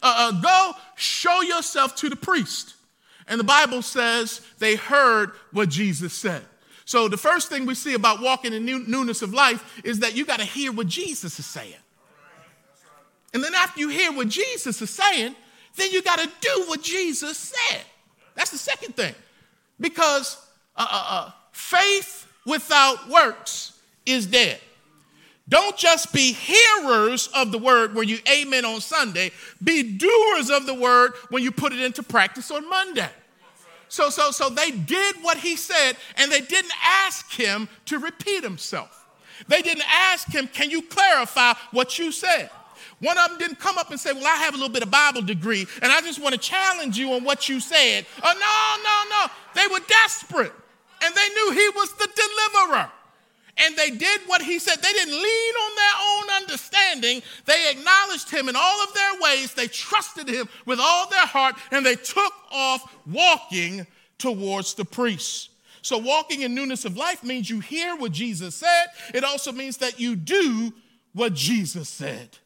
Uh, 0.00 0.32
uh, 0.32 0.40
go 0.40 0.72
show 0.94 1.42
yourself 1.42 1.96
to 1.96 2.08
the 2.08 2.16
priest. 2.16 2.74
And 3.26 3.40
the 3.40 3.44
Bible 3.44 3.82
says 3.82 4.40
they 4.60 4.76
heard 4.76 5.32
what 5.52 5.68
Jesus 5.68 6.12
said. 6.14 6.42
So 6.84 7.08
the 7.08 7.16
first 7.16 7.48
thing 7.48 7.66
we 7.66 7.74
see 7.74 7.94
about 7.94 8.22
walking 8.22 8.52
in 8.52 8.64
newness 8.64 9.22
of 9.22 9.34
life 9.34 9.80
is 9.84 9.98
that 10.00 10.14
you 10.14 10.24
got 10.24 10.38
to 10.38 10.44
hear 10.44 10.70
what 10.70 10.86
Jesus 10.86 11.36
is 11.40 11.46
saying. 11.46 11.74
And 13.36 13.44
then 13.44 13.54
after 13.54 13.80
you 13.80 13.90
hear 13.90 14.10
what 14.12 14.30
Jesus 14.30 14.80
is 14.80 14.88
saying, 14.88 15.36
then 15.74 15.90
you 15.90 16.00
got 16.00 16.18
to 16.20 16.30
do 16.40 16.64
what 16.68 16.80
Jesus 16.80 17.36
said. 17.36 17.82
That's 18.34 18.50
the 18.50 18.56
second 18.56 18.96
thing. 18.96 19.14
Because 19.78 20.38
uh, 20.74 20.86
uh, 20.90 21.06
uh, 21.10 21.30
faith 21.52 22.32
without 22.46 23.10
works 23.10 23.78
is 24.06 24.24
dead. 24.24 24.58
Don't 25.50 25.76
just 25.76 26.14
be 26.14 26.32
hearers 26.32 27.28
of 27.34 27.52
the 27.52 27.58
word 27.58 27.94
when 27.94 28.08
you 28.08 28.20
amen 28.26 28.64
on 28.64 28.80
Sunday, 28.80 29.32
be 29.62 29.82
doers 29.82 30.48
of 30.48 30.64
the 30.64 30.72
word 30.72 31.12
when 31.28 31.42
you 31.42 31.52
put 31.52 31.74
it 31.74 31.80
into 31.80 32.02
practice 32.02 32.50
on 32.50 32.66
Monday. 32.66 33.10
So, 33.88 34.08
so, 34.08 34.30
so 34.30 34.48
they 34.48 34.70
did 34.70 35.16
what 35.20 35.36
he 35.36 35.56
said, 35.56 35.98
and 36.16 36.32
they 36.32 36.40
didn't 36.40 36.72
ask 36.82 37.30
him 37.32 37.68
to 37.84 37.98
repeat 37.98 38.42
himself. 38.42 39.04
They 39.46 39.60
didn't 39.60 39.84
ask 39.86 40.26
him, 40.28 40.46
Can 40.46 40.70
you 40.70 40.80
clarify 40.80 41.52
what 41.70 41.98
you 41.98 42.12
said? 42.12 42.48
One 43.00 43.18
of 43.18 43.28
them 43.28 43.38
didn't 43.38 43.58
come 43.58 43.76
up 43.76 43.90
and 43.90 44.00
say, 44.00 44.12
Well, 44.12 44.26
I 44.26 44.36
have 44.36 44.54
a 44.54 44.56
little 44.56 44.72
bit 44.72 44.82
of 44.82 44.90
Bible 44.90 45.22
degree, 45.22 45.66
and 45.82 45.92
I 45.92 46.00
just 46.00 46.20
want 46.20 46.34
to 46.34 46.40
challenge 46.40 46.96
you 46.96 47.12
on 47.12 47.24
what 47.24 47.48
you 47.48 47.60
said. 47.60 48.06
Oh, 48.22 48.32
no, 48.32 48.82
no, 48.82 49.26
no. 49.26 49.32
They 49.54 49.72
were 49.72 49.86
desperate, 49.86 50.52
and 51.02 51.14
they 51.14 51.28
knew 51.28 51.52
he 51.52 51.68
was 51.70 51.92
the 51.94 52.08
deliverer. 52.14 52.90
And 53.58 53.74
they 53.74 53.90
did 53.90 54.20
what 54.26 54.42
he 54.42 54.58
said. 54.58 54.76
They 54.82 54.92
didn't 54.92 55.14
lean 55.14 55.54
on 55.54 55.76
their 55.76 55.94
own 56.02 56.42
understanding. 56.42 57.22
They 57.46 57.70
acknowledged 57.70 58.30
him 58.30 58.50
in 58.50 58.56
all 58.56 58.82
of 58.82 58.92
their 58.92 59.20
ways. 59.20 59.54
They 59.54 59.66
trusted 59.66 60.28
him 60.28 60.46
with 60.66 60.78
all 60.78 61.08
their 61.08 61.26
heart, 61.26 61.56
and 61.70 61.84
they 61.84 61.96
took 61.96 62.32
off 62.50 62.94
walking 63.06 63.86
towards 64.18 64.74
the 64.74 64.84
priest. 64.84 65.50
So, 65.80 65.98
walking 65.98 66.42
in 66.42 66.54
newness 66.54 66.84
of 66.84 66.96
life 66.96 67.22
means 67.22 67.48
you 67.48 67.60
hear 67.60 67.94
what 67.96 68.12
Jesus 68.12 68.56
said. 68.56 68.86
It 69.14 69.22
also 69.22 69.52
means 69.52 69.78
that 69.78 70.00
you 70.00 70.16
do 70.16 70.72
what 71.12 71.32
Jesus 71.32 71.88
said 71.88 72.38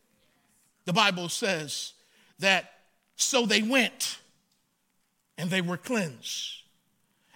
the 0.90 0.94
Bible 0.94 1.28
says 1.28 1.92
that 2.40 2.72
so 3.14 3.46
they 3.46 3.62
went 3.62 4.18
and 5.38 5.48
they 5.48 5.60
were 5.60 5.76
cleansed. 5.76 6.64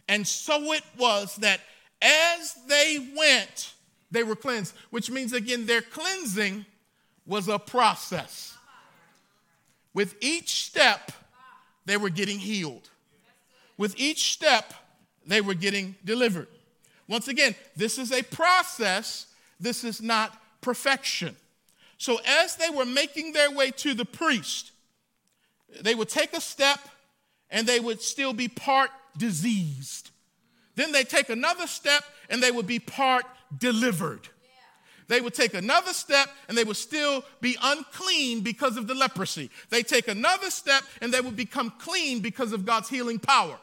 And 0.09 0.27
so 0.27 0.73
it 0.73 0.83
was 0.99 1.37
that 1.37 1.61
as 2.03 2.57
they 2.67 3.13
went, 3.17 3.75
they 4.11 4.25
were 4.25 4.35
cleansed, 4.35 4.75
which 4.91 5.09
means 5.09 5.33
again, 5.33 5.67
their 5.67 5.83
cleansing 5.83 6.67
was 7.27 7.47
a 7.47 7.61
process. 7.61 8.59
With 9.93 10.17
each 10.21 10.65
step, 10.65 11.13
they 11.87 11.97
were 11.97 12.11
getting 12.11 12.41
healed. 12.41 12.91
With 13.79 13.95
each 13.97 14.33
step, 14.33 14.75
they 15.25 15.41
were 15.41 15.55
getting 15.55 15.95
delivered. 16.05 16.49
Once 17.07 17.29
again, 17.29 17.55
this 17.77 18.01
is 18.01 18.11
a 18.11 18.25
process, 18.25 19.29
this 19.61 19.85
is 19.85 20.03
not 20.03 20.37
perfection. 20.61 21.37
So 22.05 22.19
as 22.43 22.57
they 22.57 22.69
were 22.69 22.85
making 22.85 23.33
their 23.33 23.51
way 23.51 23.71
to 23.71 23.95
the 23.95 24.05
priest, 24.05 24.73
they 25.81 25.95
would 25.95 26.11
take 26.11 26.35
a 26.35 26.41
step 26.41 26.79
and 27.49 27.67
they 27.67 27.81
would 27.81 28.03
still 28.03 28.35
be 28.35 28.47
part 28.47 28.91
diseased. 29.17 30.11
Then 30.75 30.93
they 30.93 31.05
take 31.05 31.31
another 31.31 31.67
step 31.67 32.05
and 32.29 32.43
they 32.43 32.51
would 32.51 32.67
be 32.67 32.79
part 32.79 33.25
delivered. 33.57 34.29
They 35.09 35.23
would 35.23 35.33
take 35.33 35.55
another 35.55 35.95
step 35.95 36.29
and 36.47 36.59
they 36.59 36.65
would 36.65 36.77
still 36.77 37.25
be 37.41 37.57
unclean 37.63 38.43
because 38.43 38.77
of 38.77 38.87
the 38.87 38.95
leprosy. 38.95 39.49
They 39.71 39.83
take 39.83 40.07
another 40.07 40.51
step 40.51 40.83
and 41.01 41.11
they 41.11 41.23
would 41.23 41.37
become 41.37 41.73
clean 41.79 42.21
because 42.21 42.53
of 42.53 42.67
God's 42.67 42.91
healing 42.91 43.19
power. 43.19 43.59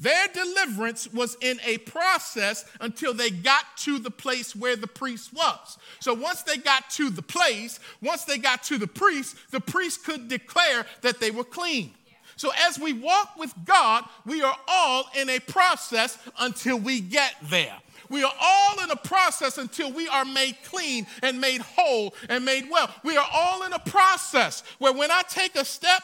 Their 0.00 0.28
deliverance 0.28 1.12
was 1.12 1.36
in 1.42 1.60
a 1.64 1.76
process 1.78 2.64
until 2.80 3.12
they 3.12 3.28
got 3.28 3.64
to 3.78 3.98
the 3.98 4.10
place 4.10 4.56
where 4.56 4.74
the 4.74 4.86
priest 4.86 5.34
was. 5.34 5.76
So 6.00 6.14
once 6.14 6.42
they 6.42 6.56
got 6.56 6.88
to 6.92 7.10
the 7.10 7.20
place, 7.20 7.78
once 8.00 8.24
they 8.24 8.38
got 8.38 8.62
to 8.64 8.78
the 8.78 8.86
priest, 8.86 9.36
the 9.50 9.60
priest 9.60 10.04
could 10.04 10.28
declare 10.28 10.86
that 11.02 11.20
they 11.20 11.30
were 11.30 11.44
clean. 11.44 11.92
So 12.36 12.50
as 12.66 12.78
we 12.78 12.94
walk 12.94 13.36
with 13.36 13.52
God, 13.66 14.04
we 14.24 14.40
are 14.40 14.56
all 14.66 15.04
in 15.20 15.28
a 15.28 15.38
process 15.38 16.16
until 16.38 16.78
we 16.78 17.02
get 17.02 17.34
there. 17.50 17.76
We 18.08 18.24
are 18.24 18.32
all 18.40 18.82
in 18.82 18.90
a 18.90 18.96
process 18.96 19.58
until 19.58 19.92
we 19.92 20.08
are 20.08 20.24
made 20.24 20.56
clean 20.64 21.06
and 21.22 21.38
made 21.38 21.60
whole 21.60 22.14
and 22.30 22.42
made 22.46 22.70
well. 22.70 22.88
We 23.04 23.18
are 23.18 23.28
all 23.34 23.64
in 23.64 23.74
a 23.74 23.78
process 23.78 24.62
where 24.78 24.94
when 24.94 25.10
I 25.10 25.20
take 25.28 25.56
a 25.56 25.64
step, 25.64 26.02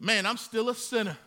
man, 0.00 0.24
I'm 0.24 0.38
still 0.38 0.70
a 0.70 0.74
sinner. 0.74 1.18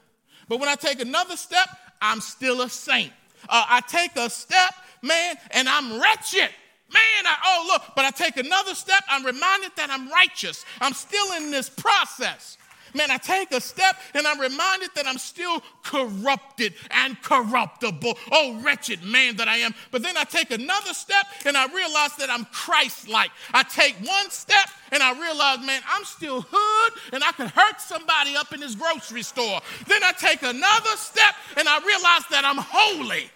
But 0.49 0.59
when 0.59 0.69
I 0.69 0.75
take 0.75 0.99
another 0.99 1.37
step, 1.37 1.69
I'm 2.01 2.21
still 2.21 2.61
a 2.61 2.69
saint. 2.69 3.11
Uh, 3.49 3.65
I 3.67 3.81
take 3.81 4.15
a 4.15 4.29
step, 4.29 4.73
man, 5.01 5.35
and 5.51 5.69
I'm 5.69 5.99
wretched. 6.01 6.49
Man, 6.93 7.25
I, 7.25 7.35
oh, 7.43 7.65
look, 7.67 7.95
but 7.95 8.05
I 8.05 8.11
take 8.11 8.37
another 8.37 8.73
step, 8.73 9.03
I'm 9.09 9.25
reminded 9.25 9.71
that 9.75 9.89
I'm 9.89 10.09
righteous. 10.09 10.63
I'm 10.79 10.93
still 10.93 11.33
in 11.33 11.51
this 11.51 11.69
process. 11.69 12.57
Man, 12.93 13.11
I 13.11 13.17
take 13.17 13.51
a 13.51 13.61
step 13.61 13.97
and 14.13 14.25
I'm 14.25 14.39
reminded 14.39 14.89
that 14.95 15.07
I'm 15.07 15.17
still 15.17 15.61
corrupted 15.83 16.73
and 16.91 17.21
corruptible. 17.21 18.17
Oh, 18.31 18.61
wretched 18.63 19.03
man 19.03 19.37
that 19.37 19.47
I 19.47 19.57
am. 19.57 19.73
But 19.91 20.03
then 20.03 20.17
I 20.17 20.23
take 20.23 20.51
another 20.51 20.93
step 20.93 21.25
and 21.45 21.57
I 21.57 21.67
realize 21.73 22.15
that 22.17 22.29
I'm 22.29 22.45
Christ 22.45 23.07
like. 23.07 23.31
I 23.53 23.63
take 23.63 23.95
one 23.95 24.29
step 24.29 24.69
and 24.91 25.03
I 25.03 25.19
realize, 25.19 25.65
man, 25.65 25.81
I'm 25.89 26.03
still 26.05 26.45
hood 26.49 26.93
and 27.13 27.23
I 27.23 27.31
could 27.31 27.49
hurt 27.49 27.81
somebody 27.81 28.35
up 28.35 28.53
in 28.53 28.59
this 28.59 28.75
grocery 28.75 29.23
store. 29.23 29.61
Then 29.87 30.03
I 30.03 30.11
take 30.11 30.43
another 30.43 30.95
step 30.95 31.35
and 31.57 31.67
I 31.67 31.79
realize 31.79 32.23
that 32.31 32.43
I'm 32.45 32.57
holy. 32.57 33.29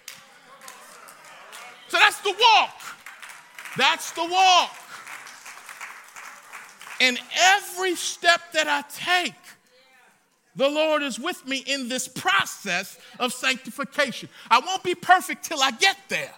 So 1.88 1.98
that's 1.98 2.20
the 2.20 2.30
walk. 2.30 2.80
That's 3.76 4.12
the 4.12 4.24
walk. 4.24 4.70
And 7.00 7.18
every 7.36 7.96
step 7.96 8.52
that 8.52 8.68
I 8.68 8.82
take, 8.88 9.34
the 10.54 10.68
Lord 10.68 11.02
is 11.02 11.18
with 11.18 11.46
me 11.46 11.58
in 11.66 11.88
this 11.88 12.08
process 12.08 12.98
of 13.18 13.32
sanctification. 13.32 14.28
I 14.50 14.60
won't 14.60 14.82
be 14.82 14.94
perfect 14.94 15.44
till 15.44 15.62
I 15.62 15.70
get 15.70 15.96
there. 16.08 16.32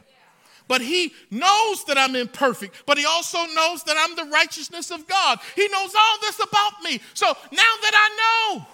But 0.67 0.81
he 0.81 1.13
knows 1.31 1.85
that 1.85 1.99
I'm 1.99 2.17
imperfect, 2.17 2.85
but 2.87 2.97
he 2.97 3.05
also 3.05 3.39
knows 3.55 3.83
that 3.85 3.97
I'm 3.99 4.17
the 4.17 4.33
righteousness 4.33 4.91
of 4.91 5.07
God. 5.07 5.39
He 5.55 5.69
knows 5.69 5.95
all 5.95 6.19
this 6.23 6.41
about 6.41 6.83
me. 6.83 7.01
So 7.13 7.27
now 7.27 7.73
that 7.83 7.93
I 7.95 8.55
know, 8.57 8.67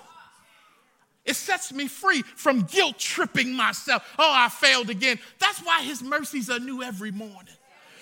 it 1.25 1.35
sets 1.35 1.73
me 1.73 1.89
free 1.89 2.23
from 2.23 2.63
guilt 2.63 2.99
tripping 2.99 3.53
myself. 3.53 4.05
Oh, 4.19 4.33
I 4.33 4.49
failed 4.49 4.89
again. 4.89 5.19
That's 5.39 5.61
why 5.61 5.83
his 5.83 6.03
mercies 6.03 6.49
are 6.49 6.61
new 6.61 6.83
every 6.83 7.11
morning. 7.11 7.55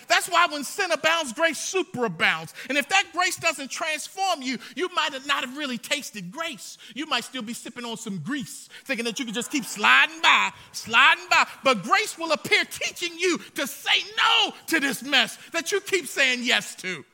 That's 0.09 0.29
why 0.29 0.47
when 0.51 0.65
sin 0.65 0.91
abounds, 0.91 1.33
grace 1.33 1.59
superabounds. 1.59 2.53
And 2.69 2.79
if 2.79 2.89
that 2.89 3.05
grace 3.13 3.37
doesn't 3.37 3.71
transform 3.71 4.43
you, 4.43 4.59
you 4.75 4.89
might 4.95 5.11
not 5.27 5.45
have 5.45 5.57
really 5.57 5.79
tasted 5.79 6.31
grace. 6.31 6.79
You 6.95 7.07
might 7.07 7.25
still 7.25 7.43
be 7.43 7.55
sipping 7.55 7.85
on 7.85 7.97
some 7.97 8.19
grease, 8.19 8.69
thinking 8.85 9.05
that 9.05 9.19
you 9.19 9.25
can 9.25 9.35
just 9.35 9.51
keep 9.51 9.65
sliding 9.65 10.21
by, 10.21 10.51
sliding 10.73 11.25
by. 11.31 11.47
But 11.63 11.83
grace 11.83 12.19
will 12.19 12.33
appear 12.33 12.65
teaching 12.65 13.19
you 13.19 13.39
to 13.55 13.67
say 13.67 14.01
no 14.17 14.53
to 14.69 14.81
this 14.81 15.03
mess 15.03 15.39
that 15.53 15.73
you 15.73 15.81
keep 15.81 16.07
saying 16.07 16.41
yes 16.43 16.75
to. 16.77 17.05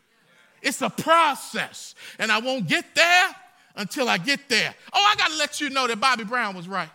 It's 0.63 0.81
a 0.81 0.91
process. 0.91 1.95
And 2.19 2.33
I 2.33 2.39
won't 2.39 2.67
get 2.67 2.95
there 2.95 3.29
until 3.77 4.09
I 4.09 4.19
get 4.19 4.49
there. 4.49 4.75
Oh, 4.93 5.13
I 5.13 5.17
got 5.17 5.31
to 5.31 5.37
let 5.37 5.61
you 5.61 5.71
know 5.71 5.87
that 5.87 6.01
Bobby 6.01 6.25
Brown 6.25 6.57
was 6.57 6.69
right. 6.69 6.89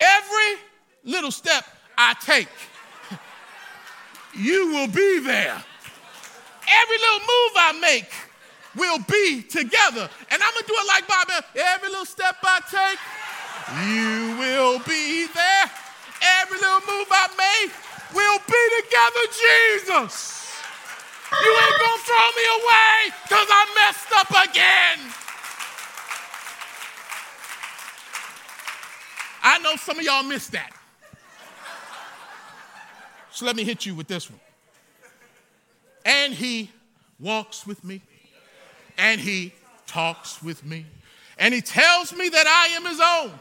Every 0.00 0.62
little 1.04 1.30
step 1.30 1.64
I 1.96 2.14
take, 2.24 2.48
you 4.34 4.68
will 4.68 4.88
be 4.88 5.20
there. 5.20 5.62
Every 6.70 6.98
little 6.98 7.20
move 7.20 7.52
I 7.56 7.78
make 7.80 8.12
we'll 8.76 9.00
be 9.00 9.42
together. 9.42 10.08
And 10.30 10.42
I'm 10.42 10.52
going 10.52 10.62
to 10.62 10.68
do 10.68 10.76
it 10.76 10.86
like 10.86 11.08
Bob. 11.08 11.28
Every 11.56 11.88
little 11.88 12.06
step 12.06 12.36
I 12.42 12.60
take, 12.70 13.00
you 13.88 14.38
will 14.38 14.78
be 14.86 15.26
there. 15.34 15.66
Every 16.42 16.58
little 16.58 16.84
move 16.86 17.08
I 17.10 17.26
make 17.34 17.72
we'll 18.14 18.42
be 18.46 18.62
together, 18.82 19.24
Jesus. 19.28 20.46
You 21.42 21.50
ain't 21.52 21.78
going 21.78 21.98
to 21.98 22.04
throw 22.08 22.28
me 22.36 22.46
away 22.56 22.96
because 23.22 23.48
I 23.50 23.62
messed 23.76 24.12
up 24.16 24.30
again. 24.48 24.98
I 29.42 29.58
know 29.58 29.76
some 29.76 29.98
of 29.98 30.04
y'all 30.04 30.22
missed 30.22 30.52
that. 30.52 30.72
So 33.32 33.46
let 33.46 33.56
me 33.56 33.64
hit 33.64 33.86
you 33.86 33.94
with 33.94 34.08
this 34.08 34.30
one. 34.30 34.40
And 36.04 36.32
he 36.32 36.70
walks 37.20 37.66
with 37.66 37.84
me, 37.84 38.00
and 38.96 39.20
he 39.20 39.52
talks 39.86 40.42
with 40.42 40.64
me, 40.64 40.86
and 41.38 41.52
he 41.52 41.60
tells 41.60 42.12
me 42.12 42.28
that 42.28 42.46
I 42.46 42.76
am 42.76 42.84
his 42.84 43.00
own. 43.00 43.40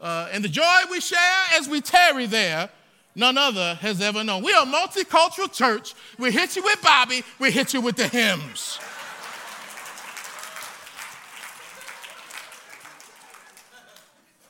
Uh, 0.00 0.28
and 0.32 0.44
the 0.44 0.48
joy 0.48 0.64
we 0.90 1.00
share 1.00 1.18
as 1.58 1.68
we 1.68 1.80
tarry 1.80 2.26
there, 2.26 2.70
none 3.14 3.36
other 3.36 3.74
has 3.76 4.00
ever 4.00 4.24
known. 4.24 4.42
We 4.42 4.52
are 4.52 4.62
a 4.62 4.66
multicultural 4.66 5.52
church. 5.52 5.94
We 6.18 6.30
hit 6.30 6.56
you 6.56 6.62
with 6.62 6.80
Bobby, 6.82 7.22
we 7.38 7.50
hit 7.50 7.74
you 7.74 7.80
with 7.80 7.96
the 7.96 8.08
hymns. 8.08 8.78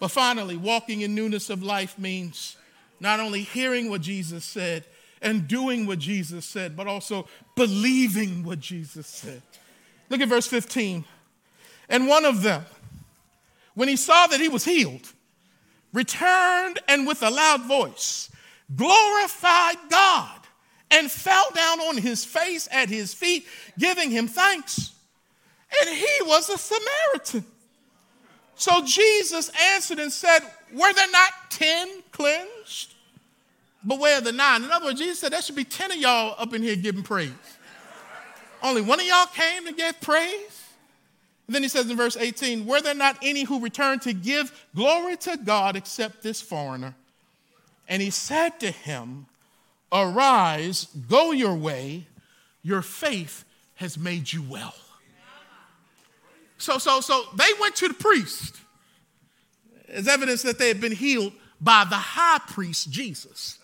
But 0.00 0.08
finally, 0.08 0.56
walking 0.56 1.00
in 1.00 1.14
newness 1.14 1.50
of 1.50 1.62
life 1.62 1.98
means 1.98 2.56
not 3.00 3.20
only 3.20 3.42
hearing 3.42 3.90
what 3.90 4.00
Jesus 4.00 4.44
said 4.44 4.84
and 5.20 5.48
doing 5.48 5.86
what 5.86 5.98
Jesus 5.98 6.44
said, 6.44 6.76
but 6.76 6.86
also 6.86 7.26
believing 7.56 8.44
what 8.44 8.60
Jesus 8.60 9.06
said. 9.06 9.42
Look 10.08 10.20
at 10.20 10.28
verse 10.28 10.46
15. 10.46 11.04
And 11.88 12.06
one 12.06 12.24
of 12.24 12.42
them, 12.42 12.64
when 13.74 13.88
he 13.88 13.96
saw 13.96 14.26
that 14.28 14.40
he 14.40 14.48
was 14.48 14.64
healed, 14.64 15.12
returned 15.92 16.78
and 16.86 17.06
with 17.06 17.22
a 17.22 17.30
loud 17.30 17.62
voice 17.62 18.30
glorified 18.74 19.76
God 19.88 20.40
and 20.90 21.10
fell 21.10 21.50
down 21.54 21.80
on 21.80 21.96
his 21.96 22.24
face 22.24 22.68
at 22.70 22.88
his 22.88 23.14
feet, 23.14 23.46
giving 23.78 24.10
him 24.10 24.28
thanks. 24.28 24.92
And 25.80 25.96
he 25.96 26.22
was 26.22 26.48
a 26.48 26.58
Samaritan. 26.58 27.44
So 28.58 28.84
Jesus 28.84 29.50
answered 29.74 30.00
and 30.00 30.12
said, 30.12 30.40
Were 30.72 30.92
there 30.92 31.10
not 31.10 31.30
10 31.50 32.02
cleansed? 32.10 32.94
But 33.84 34.00
where 34.00 34.18
are 34.18 34.20
the 34.20 34.32
nine? 34.32 34.64
In 34.64 34.70
other 34.72 34.86
words, 34.86 34.98
Jesus 35.00 35.20
said, 35.20 35.32
There 35.32 35.40
should 35.40 35.54
be 35.54 35.64
10 35.64 35.92
of 35.92 35.96
y'all 35.96 36.34
up 36.36 36.52
in 36.52 36.62
here 36.62 36.74
giving 36.74 37.04
praise. 37.04 37.30
Only 38.60 38.82
one 38.82 38.98
of 38.98 39.06
y'all 39.06 39.26
came 39.26 39.64
to 39.66 39.72
give 39.72 40.00
praise? 40.00 40.64
And 41.46 41.54
then 41.54 41.62
he 41.62 41.68
says 41.68 41.88
in 41.88 41.96
verse 41.96 42.16
18, 42.16 42.66
Were 42.66 42.80
there 42.80 42.96
not 42.96 43.16
any 43.22 43.44
who 43.44 43.60
returned 43.60 44.02
to 44.02 44.12
give 44.12 44.66
glory 44.74 45.16
to 45.18 45.36
God 45.36 45.76
except 45.76 46.22
this 46.22 46.42
foreigner? 46.42 46.94
And 47.88 48.02
he 48.02 48.10
said 48.10 48.58
to 48.60 48.72
him, 48.72 49.26
Arise, 49.92 50.88
go 51.08 51.30
your 51.30 51.54
way, 51.54 52.08
your 52.64 52.82
faith 52.82 53.44
has 53.76 53.96
made 53.96 54.32
you 54.32 54.42
well. 54.42 54.74
So, 56.58 56.78
so, 56.78 57.00
so 57.00 57.24
they 57.36 57.48
went 57.60 57.76
to 57.76 57.88
the 57.88 57.94
priest 57.94 58.56
as 59.88 60.08
evidence 60.08 60.42
that 60.42 60.58
they 60.58 60.68
had 60.68 60.80
been 60.80 60.92
healed 60.92 61.32
by 61.60 61.84
the 61.88 61.96
high 61.96 62.40
priest 62.48 62.90
Jesus. 62.90 63.58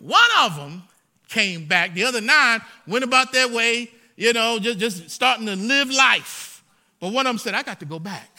One 0.00 0.20
of 0.40 0.56
them 0.56 0.82
came 1.28 1.66
back, 1.66 1.94
the 1.94 2.04
other 2.04 2.20
nine 2.20 2.60
went 2.86 3.04
about 3.04 3.32
their 3.32 3.48
way, 3.48 3.90
you 4.16 4.32
know, 4.32 4.58
just, 4.58 4.78
just 4.78 5.10
starting 5.10 5.46
to 5.46 5.56
live 5.56 5.90
life. 5.90 6.64
But 7.00 7.12
one 7.12 7.26
of 7.26 7.30
them 7.30 7.38
said, 7.38 7.54
I 7.54 7.62
got 7.62 7.80
to 7.80 7.86
go 7.86 7.98
back. 7.98 8.30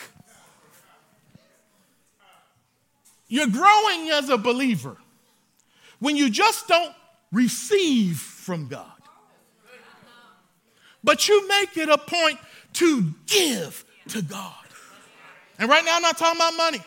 You're 3.28 3.48
growing 3.48 4.10
as 4.12 4.30
a 4.30 4.38
believer 4.38 4.98
when 6.00 6.16
you 6.16 6.30
just 6.30 6.68
don't 6.68 6.94
receive 7.32 8.18
from 8.18 8.68
God. 8.68 9.03
But 11.04 11.28
you 11.28 11.48
make 11.48 11.78
it 11.78 11.90
a 11.90 11.98
point 11.98 12.40
to 12.74 13.14
give 13.28 13.84
to 14.10 14.22
God. 14.22 14.54
And 15.60 15.70
right 15.70 15.84
now, 15.86 15.96
I'm 15.96 16.02
not 16.02 16.18
talking 16.18 16.40
about 16.40 16.56
money. 16.56 16.82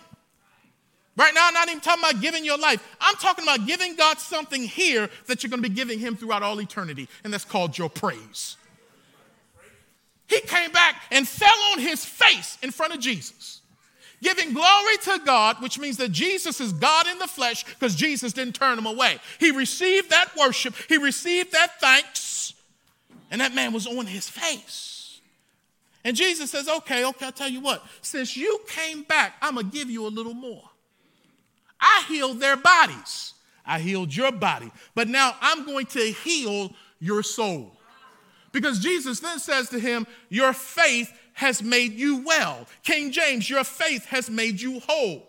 Right 1.17 1.33
now, 1.35 1.49
I'm 1.49 1.55
not 1.55 1.69
even 1.69 1.81
talking 1.81 2.05
about 2.05 2.21
giving 2.21 2.45
your 2.45 2.59
life. 2.59 2.87
I'm 3.01 3.15
talking 3.17 3.45
about 3.45 3.67
giving 3.67 3.97
God 3.97 4.19
something 4.19 4.63
here 4.63 5.09
that 5.27 5.43
you're 5.43 5.51
going 5.51 5.63
to 5.63 5.69
be 5.69 5.75
giving 5.75 5.99
Him 5.99 6.17
throughout 6.17 6.43
all 6.43 6.61
eternity, 6.61 7.09
and 7.25 7.33
that's 7.33 7.45
called 7.45 7.79
your 7.79 7.89
praise. 7.89 8.57
He 10.29 10.41
came 10.41 10.73
back 10.73 11.03
and 11.11 11.27
fell 11.27 11.59
on 11.73 11.79
his 11.79 12.05
face 12.05 12.59
in 12.63 12.71
front 12.71 12.95
of 12.95 13.01
Jesus, 13.01 13.61
giving 14.23 14.53
glory 14.53 14.97
to 15.05 15.21
God, 15.25 15.63
which 15.63 15.79
means 15.79 15.97
that 15.99 16.11
Jesus 16.11 16.61
is 16.61 16.73
God 16.73 17.07
in 17.07 17.19
the 17.19 17.29
flesh 17.29 17.65
because 17.65 17.95
Jesus 17.95 18.33
didn't 18.33 18.55
turn 18.55 18.77
him 18.77 18.87
away. 18.87 19.19
He 19.39 19.53
received 19.53 20.11
that 20.11 20.31
worship, 20.37 20.75
he 20.89 20.97
received 20.97 21.53
that 21.53 21.81
thanks, 21.81 22.26
and 23.31 23.41
that 23.41 23.55
man 23.55 23.73
was 23.73 23.87
on 23.87 24.07
his 24.07 24.29
face. 24.29 25.21
And 26.05 26.17
Jesus 26.17 26.51
says, 26.51 26.69
Okay, 26.69 27.05
okay, 27.05 27.27
I'll 27.27 27.33
tell 27.33 27.49
you 27.49 27.61
what. 27.61 27.85
Since 28.01 28.37
you 28.37 28.61
came 28.69 29.03
back, 29.03 29.35
I'm 29.43 29.55
going 29.55 29.71
to 29.71 29.77
give 29.77 29.91
you 29.91 30.07
a 30.07 30.09
little 30.09 30.35
more. 30.35 30.63
I 31.81 32.05
healed 32.09 32.41
their 32.41 32.57
bodies, 32.57 33.35
I 33.65 33.81
healed 33.81 34.15
your 34.15 34.33
body, 34.33 34.71
but 34.95 35.09
now 35.09 35.35
I'm 35.41 35.67
going 35.67 35.87
to 35.87 36.01
heal 36.01 36.73
your 37.01 37.23
soul. 37.23 37.73
Because 38.53 38.79
Jesus 38.79 39.21
then 39.21 39.39
says 39.39 39.69
to 39.71 39.79
him, 39.79 40.07
Your 40.31 40.53
faith 40.53 41.13
has 41.35 41.63
made 41.63 41.93
you 41.93 42.25
well. 42.25 42.67
King 42.83 43.13
James, 43.13 43.51
your 43.51 43.65
faith 43.65 44.07
has 44.07 44.31
made 44.31 44.61
you 44.61 44.81
whole. 44.81 45.27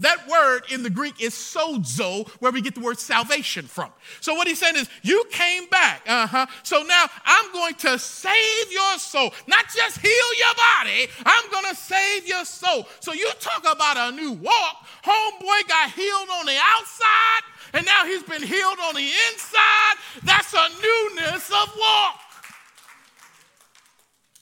That 0.00 0.26
word 0.28 0.62
in 0.70 0.82
the 0.82 0.90
Greek 0.90 1.22
is 1.22 1.34
sozo, 1.34 2.28
where 2.40 2.50
we 2.52 2.60
get 2.60 2.74
the 2.74 2.80
word 2.80 2.98
salvation 2.98 3.66
from. 3.66 3.90
So 4.20 4.34
what 4.34 4.48
he's 4.48 4.58
saying 4.58 4.76
is, 4.76 4.88
you 5.02 5.24
came 5.30 5.66
back. 5.68 6.02
Uh-huh. 6.06 6.46
So 6.62 6.82
now 6.82 7.06
I'm 7.24 7.52
going 7.52 7.74
to 7.74 7.98
save 7.98 8.72
your 8.72 8.98
soul. 8.98 9.32
Not 9.46 9.66
just 9.74 9.98
heal 9.98 10.34
your 10.38 10.54
body, 10.54 11.06
I'm 11.24 11.50
going 11.50 11.66
to 11.70 11.74
save 11.74 12.26
your 12.26 12.44
soul. 12.44 12.86
So 13.00 13.12
you 13.12 13.30
talk 13.40 13.60
about 13.60 14.12
a 14.12 14.16
new 14.16 14.32
walk. 14.32 14.86
Homeboy 15.04 15.68
got 15.68 15.90
healed 15.90 16.28
on 16.38 16.46
the 16.46 16.56
outside, 16.60 17.42
and 17.74 17.86
now 17.86 18.04
he's 18.06 18.22
been 18.22 18.42
healed 18.42 18.78
on 18.82 18.94
the 18.94 19.08
inside. 19.32 19.96
That's 20.24 20.52
a 20.54 20.68
newness 20.68 21.48
of 21.50 21.74
walk. 21.78 22.20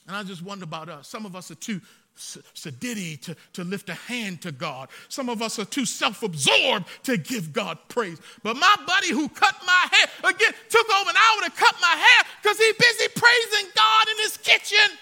And 0.07 0.15
I 0.17 0.23
just 0.23 0.41
wonder 0.41 0.63
about 0.63 0.89
us. 0.89 1.07
Some 1.07 1.25
of 1.25 1.35
us 1.35 1.51
are 1.51 1.55
too 1.55 1.81
sedity 2.19 3.19
to, 3.21 3.35
to 3.53 3.63
lift 3.63 3.89
a 3.89 3.93
hand 3.93 4.41
to 4.41 4.51
God. 4.51 4.89
Some 5.07 5.29
of 5.29 5.41
us 5.41 5.57
are 5.57 5.65
too 5.65 5.85
self 5.85 6.21
absorbed 6.21 6.85
to 7.03 7.17
give 7.17 7.53
God 7.53 7.77
praise. 7.87 8.19
But 8.43 8.57
my 8.57 8.75
buddy 8.85 9.09
who 9.09 9.29
cut 9.29 9.55
my 9.65 9.87
hair, 9.91 10.31
again, 10.31 10.53
took 10.69 10.89
over 10.89 11.09
an 11.09 11.15
hour 11.15 11.45
to 11.45 11.51
cut 11.51 11.75
my 11.81 11.87
hair 11.87 12.23
because 12.41 12.57
he's 12.57 12.75
busy 12.75 13.07
praising 13.15 13.69
God 13.75 14.07
in 14.09 14.17
his 14.23 14.37
kitchen 14.37 14.97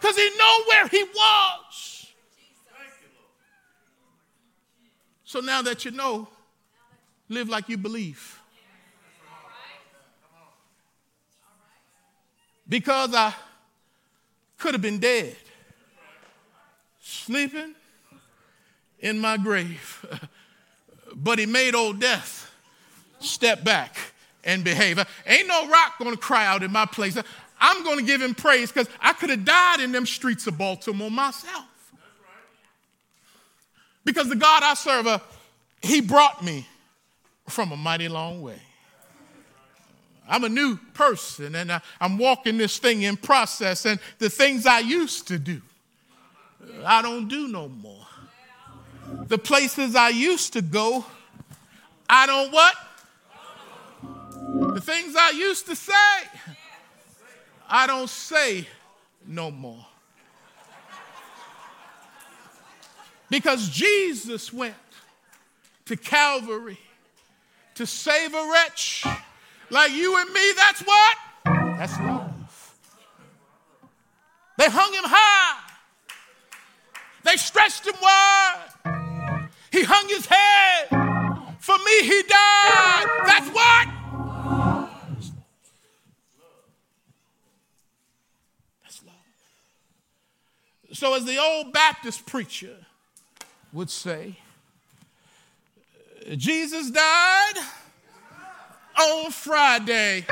because 0.00 0.16
he 0.16 0.30
know 0.36 0.62
where 0.68 0.88
he 0.88 1.02
was. 1.02 2.06
So 5.24 5.40
now 5.40 5.62
that 5.62 5.84
you 5.84 5.90
know, 5.90 6.28
live 7.28 7.48
like 7.48 7.68
you 7.68 7.76
believe. 7.76 8.40
Because 12.68 13.14
I 13.14 13.34
could 14.58 14.74
have 14.74 14.82
been 14.82 14.98
dead 14.98 15.36
sleeping 17.24 17.74
in 19.00 19.18
my 19.18 19.36
grave. 19.36 20.06
but 21.14 21.38
he 21.38 21.46
made 21.46 21.74
old 21.74 22.00
death 22.00 22.52
step 23.20 23.64
back 23.64 23.96
and 24.44 24.62
behave. 24.62 24.98
Ain't 25.26 25.48
no 25.48 25.68
rock 25.68 25.94
gonna 25.98 26.16
cry 26.16 26.46
out 26.46 26.62
in 26.62 26.70
my 26.70 26.86
place. 26.86 27.16
I'm 27.58 27.84
gonna 27.84 28.02
give 28.02 28.20
him 28.20 28.34
praise 28.34 28.70
because 28.70 28.88
I 29.00 29.12
could 29.14 29.30
have 29.30 29.44
died 29.44 29.80
in 29.80 29.92
them 29.92 30.06
streets 30.06 30.46
of 30.46 30.58
Baltimore 30.58 31.10
myself. 31.10 31.64
Because 34.04 34.28
the 34.28 34.36
God 34.36 34.62
I 34.62 34.74
serve, 34.74 35.06
uh, 35.06 35.18
he 35.80 36.02
brought 36.02 36.44
me 36.44 36.68
from 37.48 37.72
a 37.72 37.76
mighty 37.76 38.08
long 38.08 38.42
way. 38.42 38.60
I'm 40.28 40.44
a 40.44 40.48
new 40.48 40.76
person 40.92 41.54
and 41.54 41.72
I, 41.72 41.80
I'm 42.00 42.18
walking 42.18 42.58
this 42.58 42.78
thing 42.78 43.02
in 43.02 43.16
process, 43.16 43.86
and 43.86 43.98
the 44.18 44.28
things 44.28 44.66
I 44.66 44.80
used 44.80 45.28
to 45.28 45.38
do 45.38 45.62
I 46.84 47.02
don't 47.02 47.28
do 47.28 47.48
no 47.48 47.68
more. 47.68 48.06
The 49.26 49.38
places 49.38 49.94
I 49.94 50.10
used 50.10 50.52
to 50.54 50.62
go, 50.62 51.04
I 52.08 52.26
don't 52.26 52.52
what? 52.52 52.74
The 54.74 54.80
things 54.80 55.14
I 55.16 55.30
used 55.30 55.66
to 55.66 55.76
say, 55.76 55.92
I 57.68 57.86
don't 57.86 58.08
say 58.08 58.66
no 59.26 59.50
more. 59.50 59.86
Because 63.30 63.68
Jesus 63.68 64.52
went 64.52 64.74
to 65.86 65.96
Calvary 65.96 66.78
to 67.74 67.86
save 67.86 68.34
a 68.34 68.50
wretch 68.52 69.04
like 69.70 69.92
you 69.92 70.18
and 70.18 70.32
me, 70.32 70.52
that's 70.56 70.82
what? 70.82 71.16
That's 71.44 71.98
love. 71.98 72.30
They 74.56 74.68
hung 74.68 74.92
him 74.92 75.04
high. 75.04 75.63
They 77.24 77.36
stretched 77.36 77.86
him 77.86 77.94
wide. 78.00 79.48
He 79.72 79.82
hung 79.82 80.08
his 80.08 80.26
head. 80.26 80.88
For 81.58 81.76
me, 81.78 82.02
he 82.02 82.22
died. 82.22 83.06
That's 83.26 83.48
what? 83.48 83.88
That's 88.82 89.02
love. 89.04 89.14
So, 90.92 91.14
as 91.14 91.24
the 91.24 91.38
old 91.38 91.72
Baptist 91.72 92.26
preacher 92.26 92.76
would 93.72 93.90
say, 93.90 94.36
Jesus 96.36 96.90
died 96.90 97.54
on 99.00 99.30
Friday. 99.30 100.26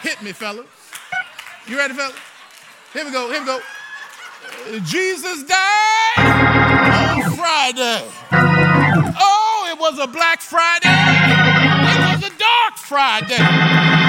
Hit 0.00 0.22
me, 0.22 0.32
fellas. 0.32 0.66
You 1.66 1.76
ready, 1.76 1.94
fellas? 1.94 2.16
Here 2.92 3.04
we 3.04 3.12
go, 3.12 3.30
here 3.30 3.40
we 3.40 3.46
go. 3.46 3.60
Jesus 4.84 5.44
died 5.44 6.16
on 6.16 7.32
Friday. 7.36 8.04
Oh, 8.32 9.68
it 9.72 9.78
was 9.78 9.98
a 9.98 10.06
Black 10.06 10.40
Friday. 10.40 10.88
It 10.88 12.00
was 12.14 12.22
a 12.24 12.34
dark 12.38 12.76
Friday. 12.76 13.42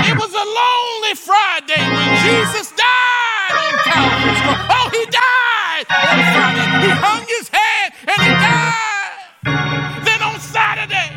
It 0.09 0.17
was 0.17 0.33
a 0.33 0.45
lonely 0.45 1.15
Friday 1.15 1.81
when 1.81 2.09
Jesus 2.25 2.71
died 2.71 3.53
on 3.53 3.73
Calvary. 3.83 4.37
Oh, 4.69 4.89
he 4.91 5.05
died 5.05 5.85
on 5.89 6.19
Friday. 6.33 6.65
He 6.85 6.89
hung 6.93 7.25
his 7.27 7.49
head 7.49 7.93
and 8.07 8.21
he 8.21 8.31
died. 8.31 10.05
Then 10.05 10.21
on 10.21 10.39
Saturday, 10.39 11.09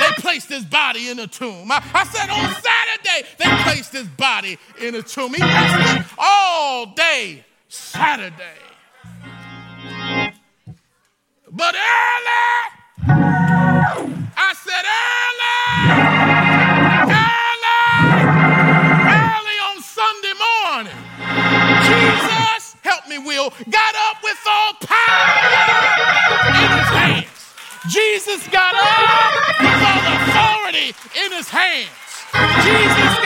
they 0.00 0.22
placed 0.22 0.48
his 0.48 0.64
body 0.64 1.08
in 1.10 1.18
a 1.18 1.26
tomb. 1.26 1.70
I, 1.70 1.82
I 1.94 2.04
said 2.04 2.30
on 2.30 2.54
Saturday, 2.54 3.28
they 3.38 3.62
placed 3.62 3.92
his 3.92 4.08
body 4.08 4.58
in 4.80 4.94
a 4.94 5.02
tomb. 5.02 5.34
He 5.34 5.42
rested 5.42 6.04
all 6.18 6.86
day 6.94 7.44
Saturday. 7.74 8.62
But 11.50 11.74
early, 11.74 12.46
I 14.36 14.54
said 14.54 14.84
early, 14.86 15.58
early, 17.10 17.82
early 19.10 19.58
on 19.66 19.82
Sunday 19.82 20.34
morning, 20.38 21.00
Jesus, 21.82 22.76
help 22.82 23.08
me, 23.08 23.18
Will, 23.18 23.50
got 23.70 23.94
up 24.08 24.22
with 24.22 24.38
all 24.46 24.74
power 24.80 25.34
in 26.54 26.70
his 26.78 26.90
hands. 26.94 27.54
Jesus 27.90 28.46
got 28.48 28.74
up 28.74 29.34
with 29.60 29.82
all 29.82 30.06
authority 30.22 30.94
in 31.24 31.32
his 31.32 31.48
hands. 31.48 31.90
Jesus 32.62 33.23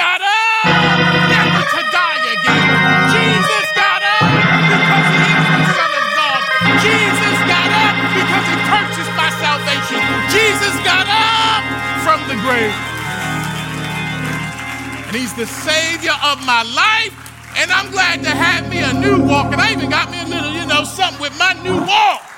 the 15.39 15.47
Savior 15.47 16.14
of 16.24 16.45
my 16.45 16.64
life. 16.64 17.14
And 17.57 17.70
I'm 17.70 17.93
glad 17.93 18.24
to 18.24 18.30
have 18.30 18.68
me 18.68 18.82
a 18.82 18.93
new 18.93 19.24
walk. 19.24 19.53
And 19.53 19.61
I 19.61 19.72
even 19.72 19.89
got 19.89 20.11
me 20.11 20.20
a 20.20 20.26
little, 20.26 20.53
you 20.53 20.66
know, 20.66 20.82
something 20.82 21.20
with 21.20 21.39
my 21.39 21.53
new 21.62 21.80
walk. 21.80 22.28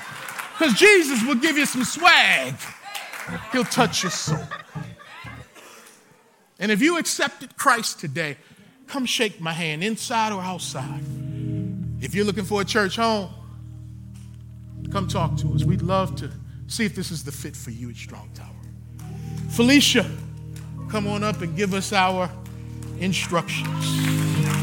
Because 0.53 0.75
Jesus 0.75 1.25
will 1.25 1.35
give 1.35 1.57
you 1.57 1.65
some 1.65 1.83
swag. 1.83 2.53
He'll 3.51 3.63
touch 3.63 4.03
your 4.03 4.11
soul. 4.11 4.37
And 6.59 6.71
if 6.71 6.79
you 6.79 6.99
accepted 6.99 7.57
Christ 7.57 7.99
today, 7.99 8.37
come 8.85 9.07
shake 9.07 9.41
my 9.41 9.51
hand, 9.51 9.83
inside 9.83 10.31
or 10.31 10.41
outside. 10.41 11.01
If 12.01 12.13
you're 12.13 12.25
looking 12.25 12.45
for 12.45 12.61
a 12.61 12.65
church 12.65 12.97
home, 12.97 13.31
come 14.91 15.07
talk 15.07 15.37
to 15.37 15.51
us. 15.55 15.63
We'd 15.63 15.81
love 15.81 16.15
to 16.17 16.29
see 16.67 16.85
if 16.85 16.93
this 16.93 17.09
is 17.09 17.23
the 17.23 17.31
fit 17.31 17.55
for 17.55 17.71
you 17.71 17.89
at 17.89 17.95
Strong 17.95 18.29
Tower. 18.35 18.47
Felicia, 19.49 20.05
come 20.89 21.07
on 21.07 21.23
up 21.23 21.41
and 21.41 21.57
give 21.57 21.73
us 21.73 21.93
our 21.93 22.29
instructions. 23.01 24.60